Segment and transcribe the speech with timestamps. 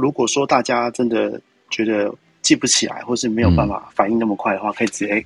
[0.00, 2.12] 如果说大家真的觉得
[2.42, 5.24] 记不起来，或是没有办法反应那么快的话，可以直接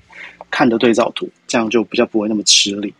[0.51, 2.93] 看着对照图，这样就比较不会那么吃力。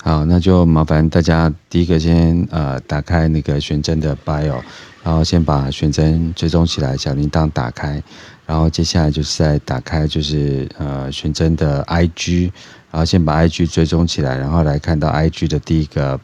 [0.00, 4.62] 好，那就麻烦大家第一个先呃打开那个玄真的 bio，
[5.02, 8.00] 然后先把玄真追踪起来，小铃铛打开，
[8.46, 12.44] 然后接下来就是再打开就是呃玄真的 IG，
[12.92, 16.18] 然后先把 IG 追踪起来，然后来看到 IG 的第一个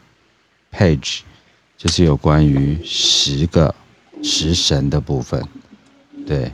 [0.71, 1.19] page，
[1.77, 3.75] 就是有关于十个
[4.21, 5.43] 食神的部分，
[6.25, 6.51] 对，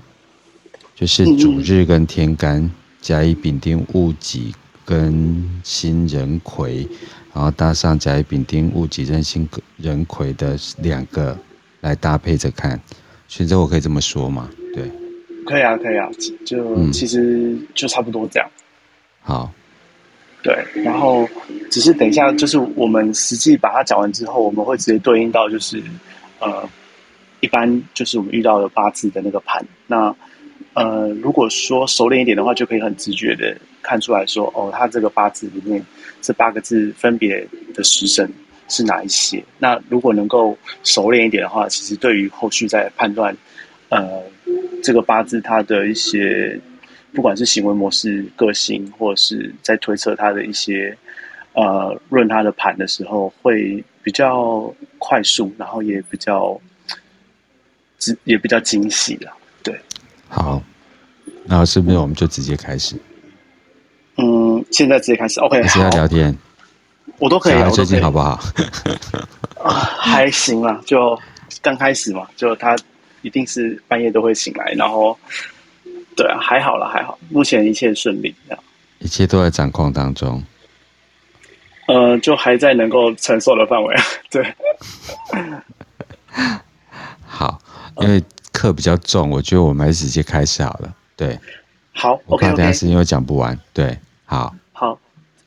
[0.95, 2.69] 就是主日跟天干
[3.01, 4.53] 甲乙丙丁戊己。
[4.83, 6.85] 跟辛壬癸，
[7.33, 9.47] 然后搭上甲乙丙丁戊己壬辛
[9.77, 11.37] 壬癸的两个
[11.79, 12.77] 来搭配着看，
[13.29, 14.49] 选择我可以这么说吗？
[14.73, 14.91] 对，
[15.45, 16.09] 可以啊，可以啊，
[16.43, 18.49] 就、嗯、其实就差不多这样。
[19.21, 19.49] 好，
[20.43, 21.29] 对，然后
[21.69, 25.81] 只是等一下，就是我们实际把它讲完之后，我们会直接对应到就是
[26.39, 26.67] 呃，
[27.41, 29.63] 一般就是我们遇到的八字的那个盘。
[29.87, 30.15] 那
[30.73, 33.55] 呃，如果说熟练一点的话，就可以很直觉的。
[33.81, 35.83] 看出来说哦，他这个八字里面
[36.21, 38.31] 这八个字分别的时辰
[38.69, 39.43] 是哪一些？
[39.57, 43.35] 那如果能够熟练一点的话，其实对于后续在判断
[43.89, 44.21] 呃
[44.83, 46.57] 这个八字它的一些
[47.11, 50.95] 不管是行为模式、个性，或者是在推测它的一些
[51.53, 56.57] 呃论它的盘的时候，会比较快速，然后也比较
[58.23, 59.31] 也比较精细了。
[59.63, 59.79] 对，
[60.27, 60.61] 好，
[61.45, 62.95] 那是不是我们就直接开始？
[64.17, 65.61] 嗯，现在直接开始，OK。
[65.61, 66.37] 还是要聊天，
[67.17, 67.71] 我都可以。
[67.71, 68.39] 最近好不好？
[69.63, 71.17] 啊，还行啦，就
[71.61, 72.75] 刚开始嘛，就他
[73.21, 75.17] 一定是半夜都会醒来，然后，
[76.15, 78.35] 对啊，还好啦，还好，目前一切顺利，
[78.99, 80.43] 一切都在掌控当中。
[81.87, 84.53] 呃，就还在能够承受的范围啊， 对。
[87.25, 87.59] 好，
[87.99, 91.37] 因为课比较重，我觉得我们还是直接开始好了，对。
[91.93, 94.97] 好，我看等下时间又讲不完，对，好，好，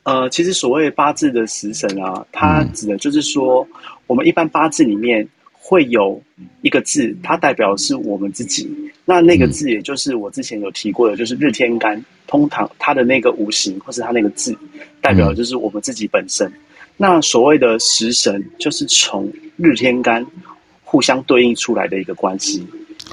[0.03, 6.21] 呃，其实所谓八字的食神啊，它指的就是说，嗯、我们一般八字里面会有
[6.61, 8.69] 一个字，它代表的是我们自己，
[9.05, 14.55] 那那个字也就是我之前有提过的，就是日天干，通常它的那个五行或是它那个字，
[15.01, 16.47] 代表的就是我们自己本身。
[16.47, 16.53] 嗯、
[16.95, 19.27] 那所谓的食神，就是从
[19.57, 20.23] 日天干
[20.95, 22.65] 互相对应出来的一个关系，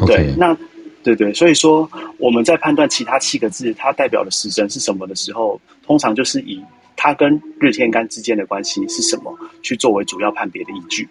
[0.06, 0.56] 对.那。
[1.04, 6.62] 对对，所以说我们在判断其他七个字它代表的时辰是什么的时候，通常就是以
[6.94, 11.08] 它跟日天干之间的关系是什么去作为主要判别的依据。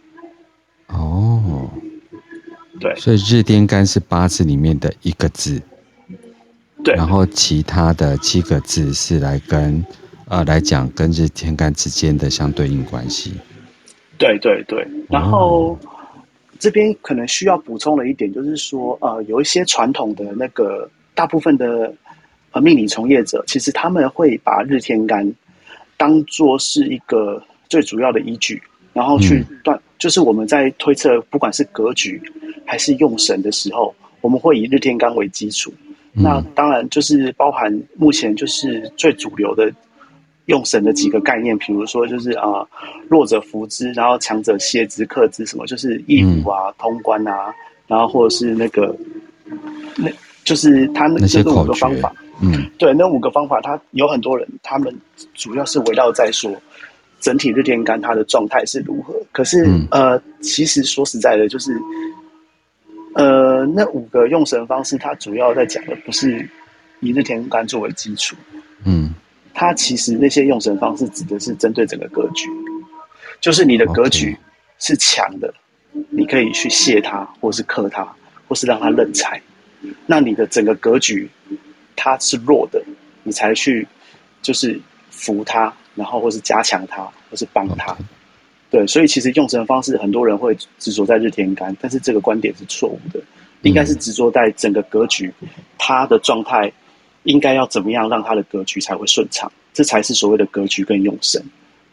[0.87, 1.69] 哦，
[2.79, 5.61] 对，所以日天干是八字里面的一个字，
[6.85, 9.85] 对，然后其他的七个字是来跟
[10.29, 13.33] 呃来讲跟日天干之间的相对应关系。
[14.17, 15.73] 对对对，然后。
[15.73, 15.79] 哦
[16.61, 21.91] 这边可能需要补充的一点就是说，呃，有一些传统的那个大部分的
[22.51, 25.27] 呃命理从业者，其实他们会把日天干
[25.97, 28.61] 当做是一个最主要的依据，
[28.93, 32.21] 然后去断，嗯、就是我们在推测不管是格局
[32.63, 35.73] 还是用神的时候，我们会以日天干为基础。
[36.13, 39.73] 嗯、那当然就是包含目前就是最主流的。
[40.51, 42.67] 用神的几个概念，比如说就是啊、呃，
[43.07, 47.55] 弱者扶之，然后强者歇之、克之，什么就是易服啊、嗯、通关啊，
[47.87, 48.93] 然后或者是那个，
[49.95, 50.11] 那
[50.43, 54.93] 就是他那那个五个方法，嗯，对，那五个方法，他有很多人，他们
[55.33, 56.51] 主要是围绕在说
[57.21, 59.15] 整体日天干它的状态是如何。
[59.31, 61.71] 可是、嗯、呃，其实说实在的，就是
[63.15, 66.45] 呃，那五个用神方式，它主要在讲的不是
[66.99, 68.35] 以日天干作为基础，
[68.83, 69.15] 嗯。
[69.53, 72.49] 它其实那些用神方式指的是针对整个格局，
[73.39, 74.37] 就是你的格局
[74.79, 75.53] 是强的.
[76.09, 78.07] 你可以去泄它，或是克它，
[78.47, 79.41] 或是让它认财。
[80.05, 81.29] 那你的整个格局
[81.95, 82.81] 它是弱的，
[83.23, 83.85] 你才去
[84.41, 84.79] 就是
[85.09, 87.93] 扶它，然后或是加强它，或是帮它。
[87.93, 87.97] Okay.
[88.69, 93.19] 对，所以其实用神方式很多人会执着在日天干，但是这个观点是错误的，
[93.63, 95.29] 应该是执着在整个格局
[95.77, 96.71] 它的状态。
[97.23, 99.51] 应该要怎么样让他的格局才会顺畅？
[99.73, 101.41] 这才是所谓的格局跟用神。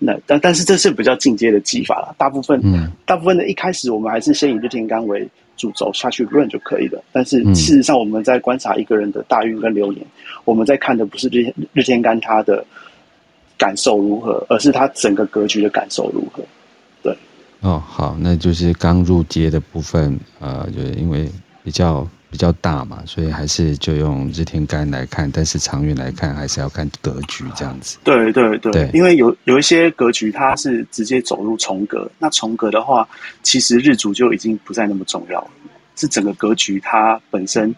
[0.01, 2.15] 那但但是这是比较进阶的技法了。
[2.19, 7.03] 大部分，嗯，大部分的一开始我们还是先以日天干为主轴下去论就可以了。
[7.13, 10.07] 但是事实上，我们在观察一个人的大运跟流年，
[10.45, 12.65] 我们在看的不是日日天干他的
[13.57, 16.45] 感受如何，而是他整个格局的感受如何。
[17.03, 17.17] 对，
[17.61, 21.29] 哦，好，那就是刚入阶的部分，呃，就是因为
[21.63, 22.07] 比较。
[22.31, 27.99] 比较大嘛，所以还是就用日天干来看，但是长远来看还是要看格局这样子。
[28.05, 33.09] 对对对，对因为有有一些格局它是直接走入重格，那重格的话，
[33.43, 35.51] 其实日主就已经不再那么重要了。
[35.97, 37.75] 是整个格局它本身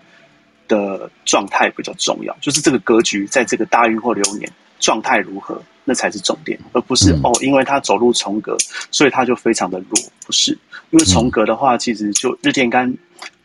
[0.69, 8.57] 的状态比较重要，就是这个格局在这个大运或流年状态如何，那才是重点，而不是、嗯、哦，因为它走入重格，
[8.91, 10.53] 所以它就非常的弱，不是？
[10.91, 12.93] 因为重格的话，其实就日天干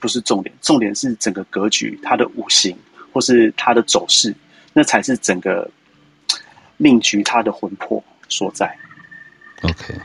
[0.05, 2.77] 不是重点，重点是整个格局它的五行
[3.11, 4.31] 或是它的走势，
[4.71, 5.67] 那才是整个
[6.77, 8.71] 命局它的魂魄所在。
[9.63, 9.95] OK。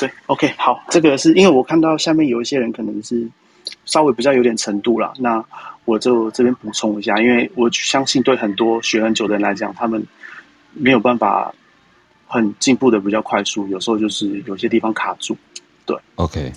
[0.00, 3.24] 对，OK，好，这个是因为我看到下面有一些人可能是
[3.84, 5.42] 稍微比较有点程度了，那
[5.84, 10.04] 我就这边补充一下，因为我相信对很多学很久的人来讲，他们
[10.72, 11.54] 没有办法
[12.26, 15.36] 很进步的比较快速，有时候就是有些地方卡住。
[15.86, 16.52] 对，OK，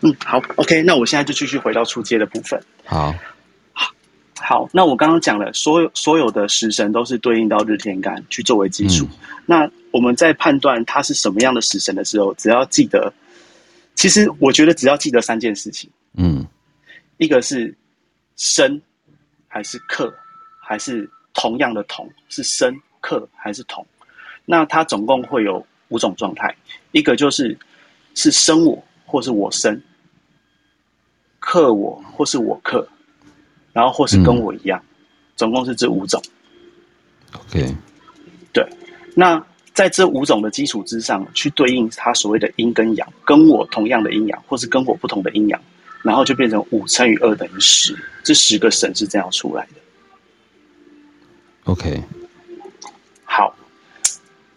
[0.00, 2.60] 嗯，好，OK，那我现在就继续回到出街的部分。
[2.84, 3.14] 好，
[3.72, 3.92] 好，
[4.40, 9.70] 好，那我刚刚讲了，所有所有的食神都是对应到日天干去作为基础，嗯、那。
[9.92, 13.10] 我们在判断它是什么样的食神的时候，只要记得，
[13.94, 15.88] 其实我觉得只要记得三件事情，
[16.18, 16.46] 嗯，
[17.16, 17.74] 一个是
[18.36, 18.78] 生
[19.48, 20.14] 还是克，
[20.60, 23.86] 还是同样的同，是生克还是同？
[24.44, 26.54] 那它总共会有五种状态，
[26.92, 27.56] 一个就是
[28.14, 29.80] 是生我或是我生，
[31.38, 32.86] 克我或是我克，
[33.72, 34.94] 然后或是跟我一样，嗯、
[35.36, 36.20] 总共是这五种。
[37.32, 37.74] OK，
[38.52, 38.66] 对，
[39.14, 39.42] 那。
[39.76, 45.60] 在这五种的基础之上去对应它所谓的阴跟阳，跟我同样的阴阳，或是跟我不同的阴阳，
[46.00, 47.94] 然后就变成五乘以二等于十，
[48.24, 49.72] 这十个神是这样出来的。
[51.64, 52.02] OK，
[53.22, 53.54] 好，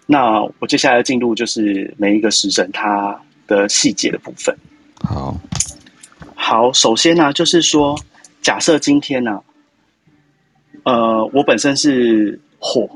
[0.05, 4.55] 那我接下来进入就是每一个食神它的细节的部分。
[5.01, 5.35] 好，
[6.35, 7.99] 好，首先呢，就是说，
[8.41, 9.41] 假设今天呢，
[10.83, 12.87] 呃，我本身是火，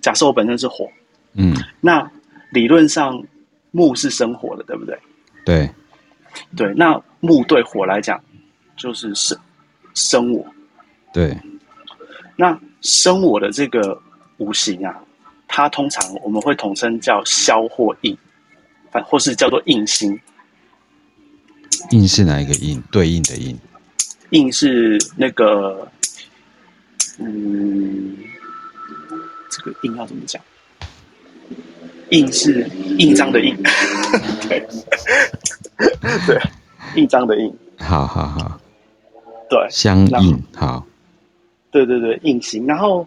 [0.00, 0.88] 假设我本身是火。
[1.32, 2.08] 嗯，那
[2.50, 3.20] 理论上
[3.72, 4.98] 木是生火的，对不对？
[5.44, 5.70] 对，
[6.56, 6.72] 对。
[6.76, 8.22] 那木对火来讲
[8.76, 9.36] 就是生
[9.94, 10.46] 生我。
[11.12, 11.36] 对。
[12.36, 14.00] 那生我的这个
[14.38, 15.00] 五行啊，
[15.48, 18.16] 它通常我们会统称叫消或应，
[18.94, 20.16] 反或是叫做印星。
[21.90, 22.80] 印是哪一个印？
[22.92, 23.58] 对应的印。
[24.30, 25.90] 印是那个，
[27.18, 28.16] 嗯，
[29.50, 30.40] 这个印要怎么讲？
[32.10, 32.68] 印是
[32.98, 33.56] 印章的印，
[34.48, 34.64] 对
[36.26, 36.40] 对，
[36.94, 38.60] 印章的印，好好好，
[39.50, 40.86] 对，相应好，
[41.72, 42.64] 对对对，印星。
[42.66, 43.06] 然后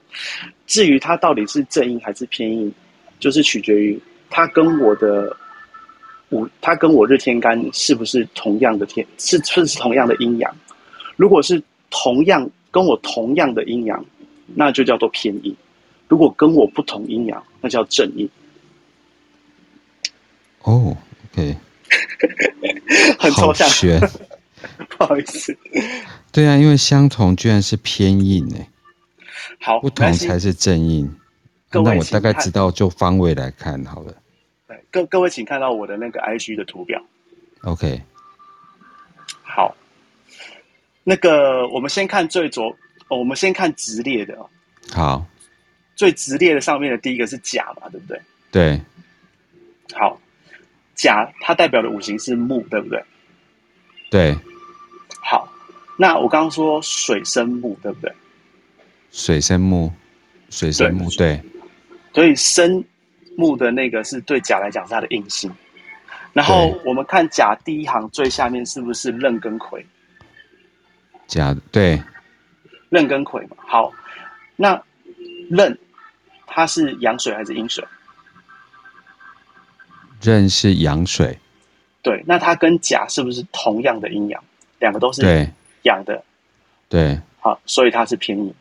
[0.65, 2.73] 至于它到底是正印还是偏印，
[3.19, 3.97] 就是取决于
[4.29, 5.35] 它跟我的
[6.31, 10.55] 五，它跟我日天干是不是同样的天，是是是同样的阴阳。
[11.15, 14.05] 如果是同样跟我同样的阴阳，
[14.55, 15.53] 那就叫做偏印；
[16.07, 18.29] 如果跟我不同阴阳，那叫正印。
[20.63, 20.95] 哦、
[21.33, 21.55] oh，OK，
[23.17, 23.99] 很抽象，学
[24.89, 25.57] 不好意思。
[26.31, 28.57] 对啊，因为相同居然是偏印呢。
[29.61, 31.09] 好，不同才是正印。
[31.71, 34.13] 那我大概知道，就方位来看好了。
[34.97, 37.01] 对，各各位请看到我的那个 IG 的图表。
[37.61, 38.01] OK，
[39.43, 39.75] 好。
[41.03, 42.69] 那个，我们先看最左，
[43.07, 44.37] 哦，我们先看直列的。
[44.91, 45.25] 好。
[45.95, 48.21] 最直列的上面的第一个是甲嘛，对不对？
[48.51, 48.81] 对。
[49.93, 50.19] 好。
[50.95, 53.03] 甲它代表的五行是木，对不对？
[54.09, 54.35] 对。
[55.21, 55.47] 好，
[55.97, 58.11] 那我刚刚说水生木，对不对？
[59.11, 59.91] 水生木，
[60.49, 61.41] 水生木，对。
[62.13, 62.83] 所以生
[63.37, 65.49] 木的那个是对甲来讲是它的硬性。
[66.33, 69.85] 然后我们看甲第一行最下面是不是壬跟癸？
[71.27, 72.03] 甲对。
[72.89, 73.55] 壬跟癸嘛。
[73.59, 73.93] 好，
[74.55, 74.83] 那
[75.49, 75.77] 壬
[76.45, 77.85] 它是阳水还是阴水？
[80.19, 81.37] 壬是阳水，
[82.01, 84.43] 对，那它跟甲是不是同样的阴阳？
[84.79, 85.47] 两个都是
[85.83, 86.23] 阳的，
[86.89, 88.53] 对，好，所以它是偏阴。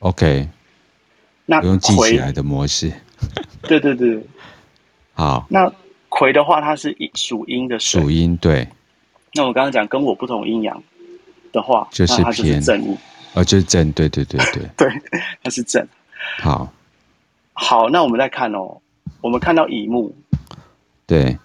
[0.00, 0.48] OK，
[1.46, 2.92] 那不用记起来的模式，
[3.62, 4.20] 对对对，
[5.14, 5.46] 好。
[5.48, 5.70] 那
[6.08, 8.66] 癸的话，它是属阴的水，属阴对。
[9.32, 10.80] 那我刚刚讲跟我不同阴阳
[11.52, 12.98] 的话，就是偏，它就是正阴，
[13.34, 15.02] 哦，就是正，对对对对， 对，
[15.42, 15.84] 它是正。
[16.38, 16.72] 好，
[17.52, 18.80] 好，那我们再看哦，
[19.20, 20.14] 我们看到乙木。
[21.06, 21.36] 对，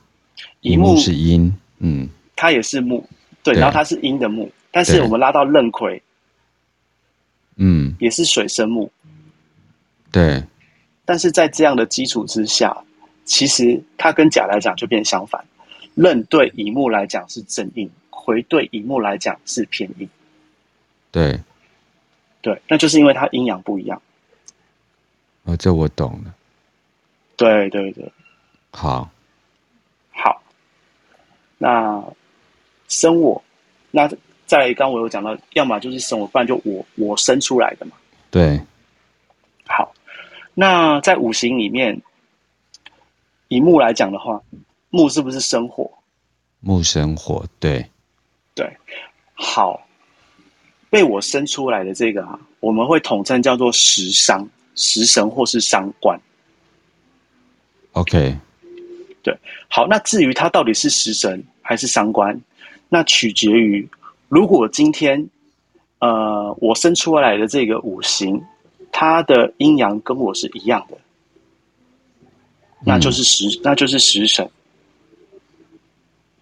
[0.61, 3.03] 乙木是阴，嗯，它也是木，
[3.43, 3.59] 对，对。
[3.59, 6.01] 然后它是阴的木，但是我们拉到壬癸，
[7.57, 8.89] 嗯，也是水生木，
[10.11, 10.41] 对，
[11.09, 12.77] 但是在这样的基础之下，
[13.25, 15.43] 其实它跟甲来讲就变相反，
[15.95, 20.07] 刃对乙木来讲是正印，回对乙木来讲是偏印，
[21.09, 21.39] 对，
[22.43, 23.99] 对，那就是因为它阴阳不一样，
[25.45, 26.31] 哦，这我懂了，
[27.35, 28.11] 对对对，
[28.69, 29.09] 好。
[30.11, 30.43] 好
[31.57, 32.03] 那
[32.87, 33.43] 生我，
[33.89, 34.07] 那
[34.45, 37.93] 再来，刚我有讲到，要么就是生我，不然就我我生出来的嘛。
[38.29, 38.61] 对。
[40.59, 42.01] 好，那在五行里面，
[43.47, 44.41] 以木来讲的话，
[44.89, 45.89] 木是不是生火？
[46.59, 47.85] 木生火，对。
[48.53, 48.69] 对。
[49.33, 49.87] 好，
[50.89, 56.19] 被我生出来的这个啊，我们会统称叫做食伤、食神或是伤官。
[57.93, 58.37] OK。
[59.23, 59.37] 对。
[59.69, 62.39] 好，那至于它到底是食神还是伤官，
[62.89, 63.87] 那取决于。
[64.27, 65.29] 如果今天，
[65.99, 68.43] 呃，我生出来的这个五行，
[68.91, 70.97] 它的阴阳跟我是一样的，
[72.85, 74.49] 那就是食，嗯、那就是食神。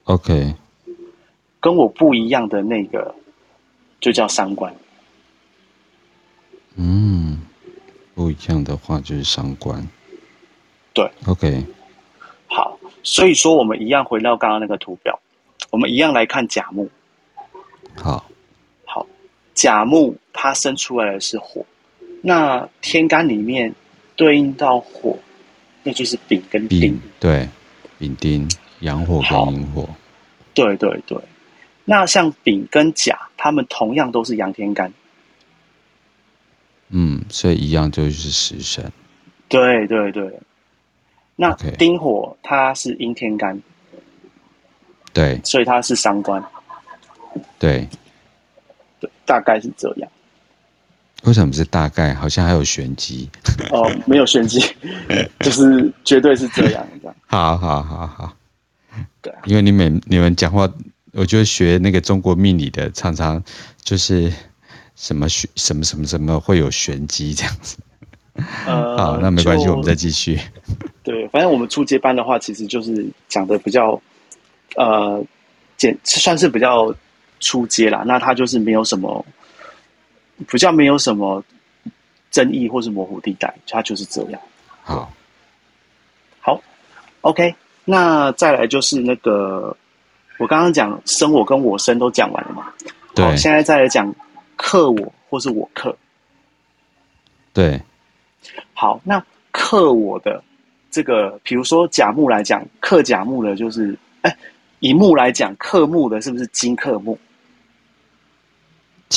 [0.06, 0.56] OK，
[1.60, 3.13] 跟我不一样的那个，
[4.00, 4.74] 就叫三观。
[6.75, 7.42] 嗯，
[8.16, 9.86] 不一样的话就是三观。
[10.94, 11.66] 对，OK。
[12.48, 15.20] 好，所以说我们一样回到刚刚那个图表，
[15.70, 16.89] 我们一样来看甲木。
[17.96, 18.24] 好，
[18.86, 19.06] 好，
[19.54, 21.66] 甲木它生出来的是火，
[22.22, 23.74] 那天干里面
[24.16, 25.18] 对应到火，
[25.84, 27.48] 那就是丙跟丁，对，
[28.00, 28.48] 丙丁，
[28.80, 29.88] 阳火跟阴火，
[30.54, 31.18] 对对对。
[31.86, 34.92] 那像丙跟甲，他们同样都是阳天干，
[36.90, 38.92] 嗯，所以一样就是食神，
[39.48, 40.40] 对对对。
[41.38, 43.62] 那丁火它是阴天干，
[45.14, 46.44] 对，所以它是伤官。
[47.60, 47.88] 对，
[49.00, 50.12] 对，大概是这样。
[51.27, 52.13] 为什么是大概？
[52.13, 53.29] 好像还有玄机。
[53.69, 54.60] 哦，没有玄机，
[55.41, 56.88] 就是绝对是这样。
[57.01, 57.15] 这样。
[57.27, 58.34] 好好好好。
[59.22, 60.67] 对啊，因为你们你们讲话，
[61.12, 63.43] 我觉得学那个中国命理的，常常
[63.84, 64.31] 就是
[64.96, 67.77] 什么玄什么什么什么会有玄机这样子。
[68.65, 70.39] 呃， 好，那没关系，我们再继续。
[71.03, 74.01] 对，反正我们初阶班的话，其实就是讲的比较
[74.75, 75.24] 呃。
[75.77, 76.91] 简算是比较
[77.39, 79.24] 初阶啦，那他就是没有什么，
[80.50, 81.44] 比较没有什么
[82.29, 84.41] 争议或是模糊地带，它就是这样。
[84.84, 85.12] 好，
[86.39, 86.62] 好
[87.22, 89.75] ，OK，那再来就是那个，
[90.38, 92.72] 我刚刚讲生我跟我生都讲完了嘛？
[93.15, 94.13] 对，好，现在再来讲
[94.56, 95.96] 克我或是我克。
[97.53, 97.82] 对，
[98.74, 100.44] 好，那克我的
[100.91, 104.38] 这个，比如说甲木来讲，克甲木的就是，哎。
[104.79, 107.17] 以木来讲，克木的是不是金克木？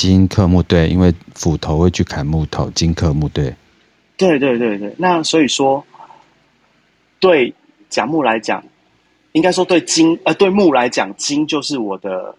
[0.01, 3.53] 金克木，对，因为斧头会去砍木头，金克木，对。
[4.17, 5.85] 对对对对，那所以说，
[7.19, 7.53] 对
[7.87, 8.63] 甲木来讲，
[9.33, 12.35] 应该说对金呃对木来讲，金就是我的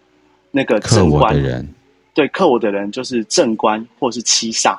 [0.51, 1.69] 那个正官的人，
[2.13, 4.77] 对，克我的人就是正官或是七煞。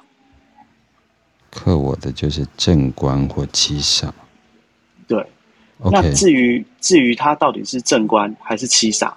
[1.50, 4.10] 克我的就是正官或七煞，
[5.08, 5.26] 对。
[5.90, 9.14] 那至于至于他到底是正官还是七煞，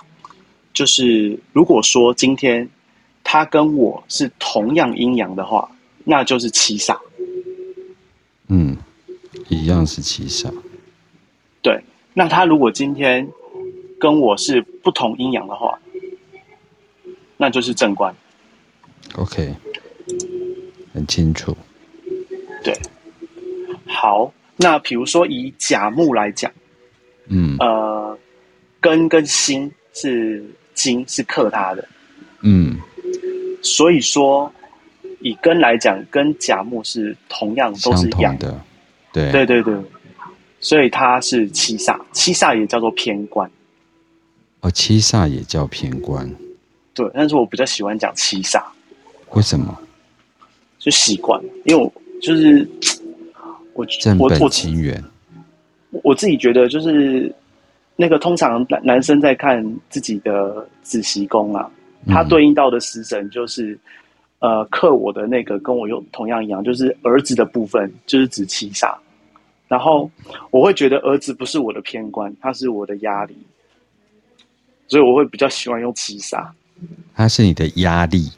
[0.72, 2.68] 就是如果说今天
[3.28, 5.68] 他跟我是同样阴阳的话，
[6.04, 6.96] 那就是七煞。
[8.46, 8.76] 嗯，
[9.48, 10.48] 一样是七煞。
[11.60, 11.82] 对，
[12.14, 13.28] 那他如果今天
[13.98, 15.76] 跟我是不同阴阳的话，
[17.36, 18.14] 那就是正官。
[19.16, 19.52] OK，
[20.94, 21.56] 很清楚。
[22.62, 22.72] 对，
[23.86, 24.32] 好。
[24.58, 26.50] 那比如说以甲木来讲，
[27.26, 28.16] 嗯，呃，
[28.80, 30.42] 根跟心是
[30.74, 31.86] 金是克他的，
[32.42, 32.80] 嗯，
[33.62, 34.52] 所以说
[35.20, 38.36] 以庚来讲，跟甲木是同样都是一样。
[38.38, 38.60] 的，
[39.12, 39.74] 对，对对对，
[40.60, 43.50] 所以它是七煞，七煞也叫做偏官，
[44.60, 46.30] 哦，七煞也叫偏官，
[46.94, 48.62] 对，但是我比较喜欢讲七煞，
[49.32, 49.78] 为什么？
[50.78, 52.68] 就习惯，因为我就是。
[53.78, 55.04] 我正本清源，
[55.90, 57.30] 我我自己觉得就是
[57.94, 61.70] 那个通常男男生在看自己的子息宫啊，
[62.06, 63.78] 他对应到的食神就是
[64.38, 68.96] 呃克我的那个跟我有同样一样，就是儿子的部分就是指七杀，
[69.68, 70.10] 然后
[70.50, 73.36] 我会觉得儿子不是我的偏官，他是我的压力，
[74.88, 76.52] 所以我会比较喜欢用七杀，
[77.14, 78.30] 他是你的压力，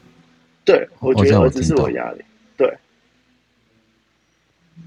[0.65, 2.21] 对，我觉得儿子是我压力。
[2.57, 2.73] 对。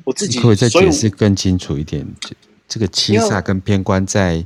[0.05, 2.35] 我自己可以再解释更清楚一点，这
[2.67, 4.45] 这个七煞跟偏官在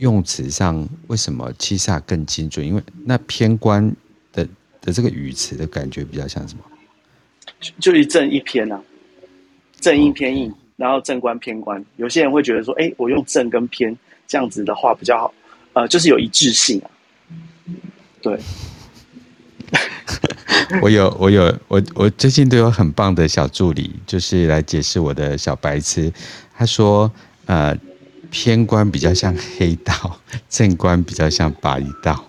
[0.00, 2.66] 用词上为什么七煞更精准？
[2.66, 3.90] 因为那偏官
[4.32, 4.46] 的
[4.80, 6.64] 的这个语词的感觉比较像什么？
[7.78, 8.82] 就一正一偏啊，
[9.80, 11.84] 正阴偏硬，然后正官偏官。
[11.96, 15.34] 有些人会觉得说，哎，我用正跟偏这样子的话比较好，
[15.74, 16.90] 呃，就是有一致性啊。
[18.20, 18.38] 对。
[20.82, 26.12] 我有，我有，我我最近都有很棒的小助理，就是来解释我的小白痴。
[26.56, 27.10] 他说，
[27.46, 27.76] 呃，
[28.30, 32.24] 偏官比较像黑道，正官比较像白道。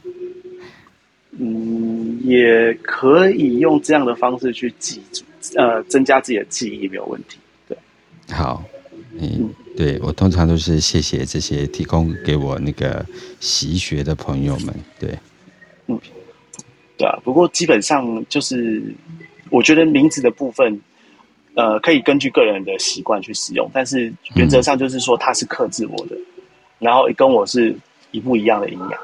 [1.39, 5.23] 嗯，也可以用这样的方式去记住，
[5.55, 7.39] 呃，增加自己的记忆没有问题。
[7.67, 7.77] 对，
[8.29, 8.63] 好，
[9.17, 13.03] 嗯，对我通常都是谢谢这些提供给我那个
[13.39, 14.75] 习学的朋友们。
[14.99, 15.17] 对，
[15.87, 15.99] 嗯，
[16.97, 17.17] 对啊。
[17.23, 18.83] 不过基本上就是，
[19.49, 20.79] 我觉得名字的部分，
[21.55, 26.43] 呃，可以根据个人的习惯去使用，但是原则上就是说它是克制我的，嗯、
[26.79, 27.75] 然后跟我是
[28.11, 28.99] 一不一样的营养。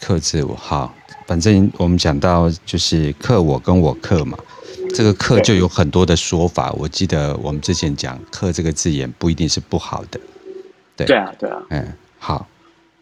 [0.00, 0.94] 克制我好，
[1.26, 4.38] 反正我们讲到就是克我跟我克嘛，
[4.94, 6.72] 这个克就有很多的说法。
[6.72, 10.20] 我记得我们之前讲克这个字眼不一定是不好的，
[10.96, 12.46] 对对啊对啊，嗯好，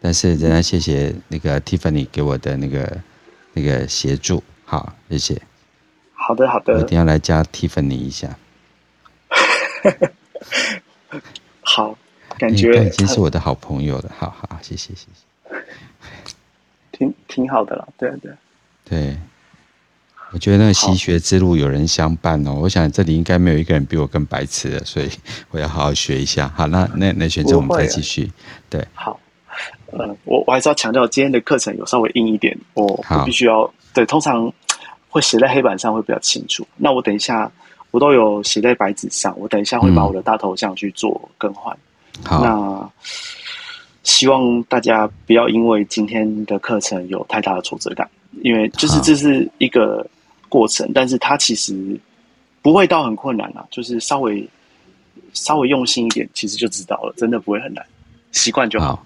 [0.01, 2.97] 但是仍然谢谢那个 Tiffany 给我的那个
[3.53, 5.41] 那个协助，好谢谢。
[6.25, 8.37] 好的好的，我一定要来加 Tiffany 一下。
[11.61, 11.97] 好，
[12.37, 15.55] 感觉已经是我的好朋友了，好好谢谢谢谢。
[16.93, 18.31] 挺挺好的了，对对
[18.85, 19.17] 对，
[20.31, 22.53] 我觉得那个习学之路有人相伴哦。
[22.53, 25.09] 我想这里应该没有一个人比我更白痴的，所以
[25.51, 26.47] 我要好好学一下。
[26.55, 28.31] 好，那那那选择我们再继续。
[28.69, 29.19] 对，好，
[29.91, 34.53] 呃，我我还是要强调，今天的课程有稍微硬一点，我我必须要对，通常
[35.13, 36.65] 会写在黑板上会比较清楚。
[36.75, 37.51] 那我等一下
[37.91, 41.77] 我都有写在白纸上，我等一下会把我的大头像去做更换。
[42.17, 42.89] 嗯、好，那。
[44.03, 48.05] 希望大家不要因为今天的课程有太大的挫折感，
[48.41, 50.05] 因为就是这是一个
[50.49, 51.97] 过程，但是它其实
[52.61, 54.45] 不会到很困难啊，就是稍微
[55.31, 57.85] 稍微用心一点，其实就知道了，真的不会很难，
[58.33, 58.87] 习惯就好。
[58.87, 59.05] 好，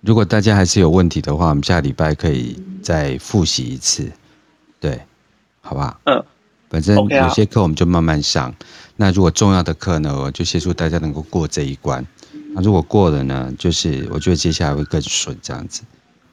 [0.00, 4.08] 如果大家还是有问题的话，我们下礼拜可以再复习一次，
[4.78, 4.96] 对，
[5.64, 5.98] 好吧？
[6.04, 6.22] 嗯，
[6.68, 8.56] 反正有些课我们就慢慢上，嗯 okay 啊，
[8.96, 12.06] 那如果重要的课呢，我就协助大家能够过这一关。
[12.52, 13.52] 那如果过了呢？
[13.58, 15.82] 就是我觉得接下来会更顺，这样子。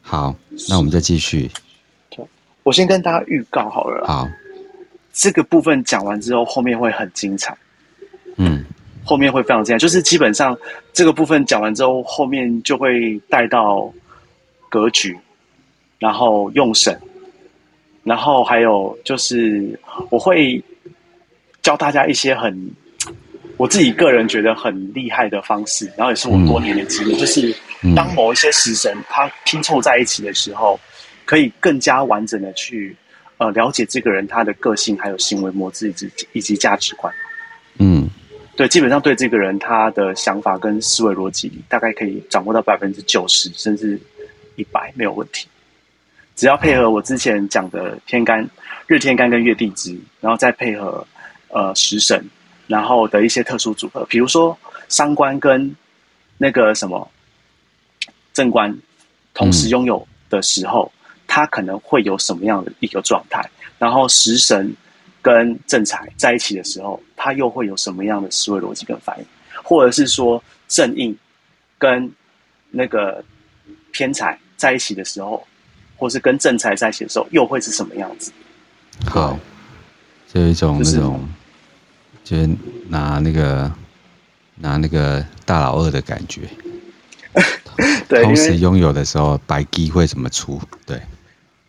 [0.01, 0.35] 好，
[0.69, 1.50] 那我们再继续。
[2.63, 4.05] 我先跟大家预告好了。
[4.05, 4.29] 好，
[5.11, 7.57] 这个部分讲完之后，后面会很精彩。
[8.35, 8.63] 嗯，
[9.03, 10.55] 后面会非常精彩，就是基本上
[10.94, 13.91] 这个部分讲完之后，后面就会带到
[14.70, 15.17] 格局，
[15.98, 17.00] 然后用神，
[18.03, 20.64] 然后还有就是我会
[21.61, 22.72] 教大家一些很。
[23.57, 27.55] 我自己个人觉得很厉害的方式，然后也是我多年的经验，嗯、就是
[27.96, 30.79] 当某一些食神它拼凑在一起的时候，
[31.25, 32.96] 可以更加完整的去
[33.37, 37.14] 呃了解这个人他的个性，还有行为模式以及以及价值观。
[37.77, 38.09] 嗯，
[38.55, 44.00] 对，基本上对这个人他的想法跟思维逻辑，大概可以掌握到百分之九十甚至
[44.55, 45.48] 一百没有问题。
[46.41, 48.43] 只要配合我之前讲的天干、
[48.87, 51.05] 日天干跟月地支，然后再配合
[51.49, 52.19] 呃食神。
[52.65, 54.57] 然后的一些特殊组合，比如说
[54.89, 55.75] 伤官跟
[56.39, 57.07] 那个什么
[58.33, 58.75] 正官
[59.35, 60.91] 同时拥有的时候，
[61.27, 63.47] 他、可能会有什么样的一个状态？
[63.77, 64.75] 然后食神
[65.21, 69.25] 跟正财在一起的时候，他又会有什么样的思维逻辑跟反应？
[69.61, 71.15] 或者是说正印
[71.77, 72.11] 跟
[72.71, 73.23] 那个
[73.91, 75.45] 偏财在一起的时候，
[76.01, 78.31] 或是跟正财在一起的时候，又会是什么样子？
[79.05, 79.37] 好，
[80.33, 81.29] 就一种那种。
[82.24, 83.72] 就是就是拿那个
[84.55, 86.42] 拿那个大老二的感觉，
[88.07, 90.59] 对， 同时拥有的时候，白鸡会怎么出？
[90.85, 91.00] 对，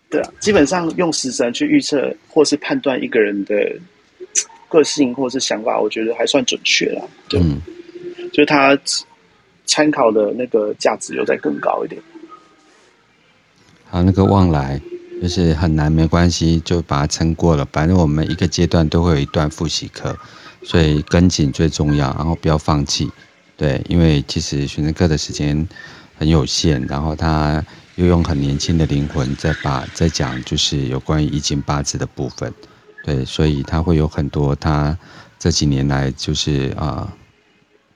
[0.09, 3.55] 对啊，基本上用食神去预测或是判断一个人的
[4.68, 7.03] 个性或是想法，我觉得还算准确啦。
[7.29, 7.61] 对，嗯，
[8.31, 8.79] 就是他
[9.66, 12.01] 参考的那个价值又再更高一点。
[13.92, 14.81] 啊，那个旺来。
[15.20, 17.64] 就是很难，没关系，就把它撑过了。
[17.70, 20.18] 反正我们一个阶段都会有一段复习课，
[20.64, 23.09] 所以跟紧最重要，然后不要放弃。
[23.57, 25.64] 对，因为其实选择课的时间
[26.18, 32.52] 很有限，然后他又用很年轻的灵魂在把在讲，就是有关于易经八字的部分。
[33.05, 34.98] 对，所以他会有很多他
[35.38, 37.12] 这几年来就是啊、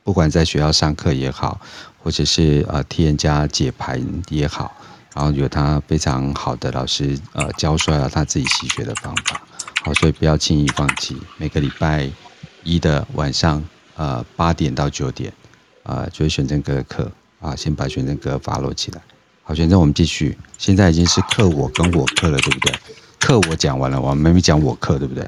[0.05, 1.61] 不管在学校上课也好，
[2.05, 4.76] 或者是呃替人家解盘也好。
[5.17, 9.41] 然后有他非常好的老师，呃，教出来了他自己习学的方法，
[9.83, 11.17] 好，所以不要轻易放弃。
[11.39, 12.07] 每个礼拜
[12.65, 13.65] 一的晚上，
[13.97, 15.33] 呃，八点到九点，
[15.85, 19.01] 呃，就是选真格的课啊，先把选真格 follow 起来。
[19.43, 20.37] 好，选真我们继续。
[20.59, 22.75] 现在已经是课我跟我课了，对不对？
[23.19, 25.27] 课我讲完了，我们没讲我课，对不对？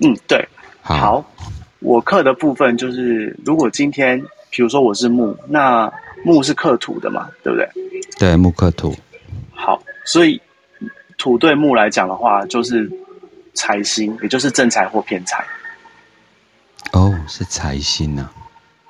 [0.00, 0.46] 嗯，对。
[0.82, 1.24] 好，好，
[1.78, 5.90] 我课的部分就是，如果今天，比如说我是木，那
[6.24, 7.68] 木是克土的嘛，对不对？
[8.18, 8.94] 对，木克土。
[9.52, 10.40] 好，所以
[11.18, 12.90] 土对木来讲的话，就是
[13.54, 15.44] 财星，也就是正财或偏财。
[16.92, 18.32] 哦，是财星啊。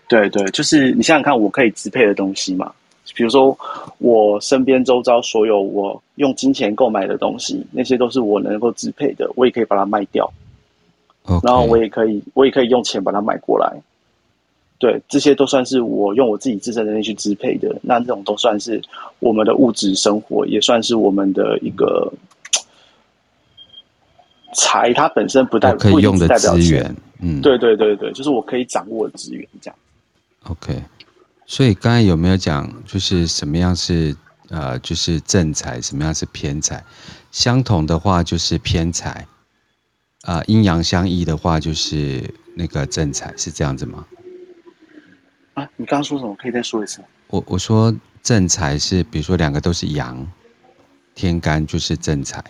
[0.09, 2.71] 对对，就是你想想看，我可以支配的东西嘛，
[3.15, 3.57] 比如说
[3.99, 10.31] 我身边周遭所有我用金钱购买的东西，那些都是我能够支配的，我也可以把它卖掉。
[11.25, 11.47] Okay.
[11.47, 13.73] 然后我也可以，我也可以用钱把它买过来。
[14.83, 17.73] 对，这些都算是我用我自己自身能力去支配的。
[17.83, 18.83] 那这种都算是
[19.21, 22.13] 我们的物质生活，也算是我们的一个
[24.57, 24.93] 财。
[24.93, 26.97] 它本身不代可以用的资源。
[27.21, 29.79] 嗯，对对对对，就是我可以掌握的资源这样。
[30.49, 30.83] OK，
[31.47, 34.17] 所以刚才有没有讲，就是什么样是
[34.49, 36.83] 呃，就是正财，什么样是偏财？
[37.31, 39.29] 相同的话就是偏财，
[40.23, 44.05] 啊、呃，阴阳相异的话就是那个正财，是这样子吗？
[45.55, 46.35] 啊，你刚刚说什么？
[46.37, 47.03] 可以再说一次。
[47.29, 50.27] 我我说正财是，比如说两个都是阳，
[51.15, 52.43] 天干就是正财，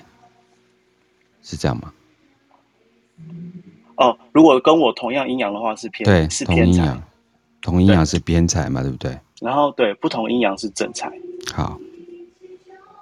[1.43, 1.93] 是这样吗？
[3.97, 7.01] 哦，如果跟我同样阴阳的话是偏，对，是偏财。
[7.61, 9.17] 同阴阳是偏财嘛，对，不对？
[9.41, 11.09] 然后对，不同阴阳是正财。
[11.55, 11.79] 好，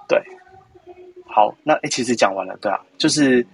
[0.07, 0.23] 对，
[1.27, 3.47] 好，那诶其实讲完了，对啊，就是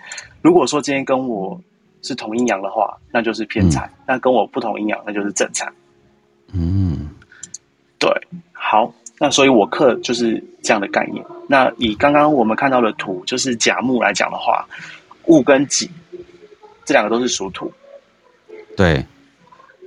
[0.42, 1.60] 如果说今天跟我
[2.02, 5.70] 是同阴阳的话，那就是偏财；嗯、那跟我不同阴阳，那就是正财。
[6.56, 7.10] 嗯，
[7.98, 8.10] 对，
[8.52, 11.22] 好，那所以我克就是这样的概念。
[11.48, 14.66] 那以刚刚我们看到的土，就是甲木来讲的话，
[15.26, 15.90] 戊跟己
[16.84, 17.70] 这两个都是属土，
[18.76, 19.04] 对。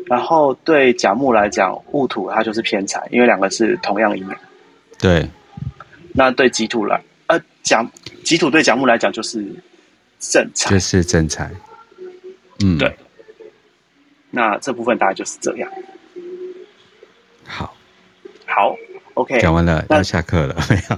[0.06, 4.38] 然后对甲木来讲，戊土它就是偏财，因为两个是同样一面。
[4.98, 5.28] 对。
[6.14, 7.86] 那对己土来，呃，甲
[8.24, 9.46] 己土对甲木来讲就是
[10.20, 11.52] 正财，就是正财。
[12.64, 12.96] 嗯，对。
[14.32, 15.72] 那这部分大概就是这样。
[17.50, 17.76] 好，
[18.46, 18.76] 好
[19.16, 20.98] ，OK，讲完了，要下课了， 没有？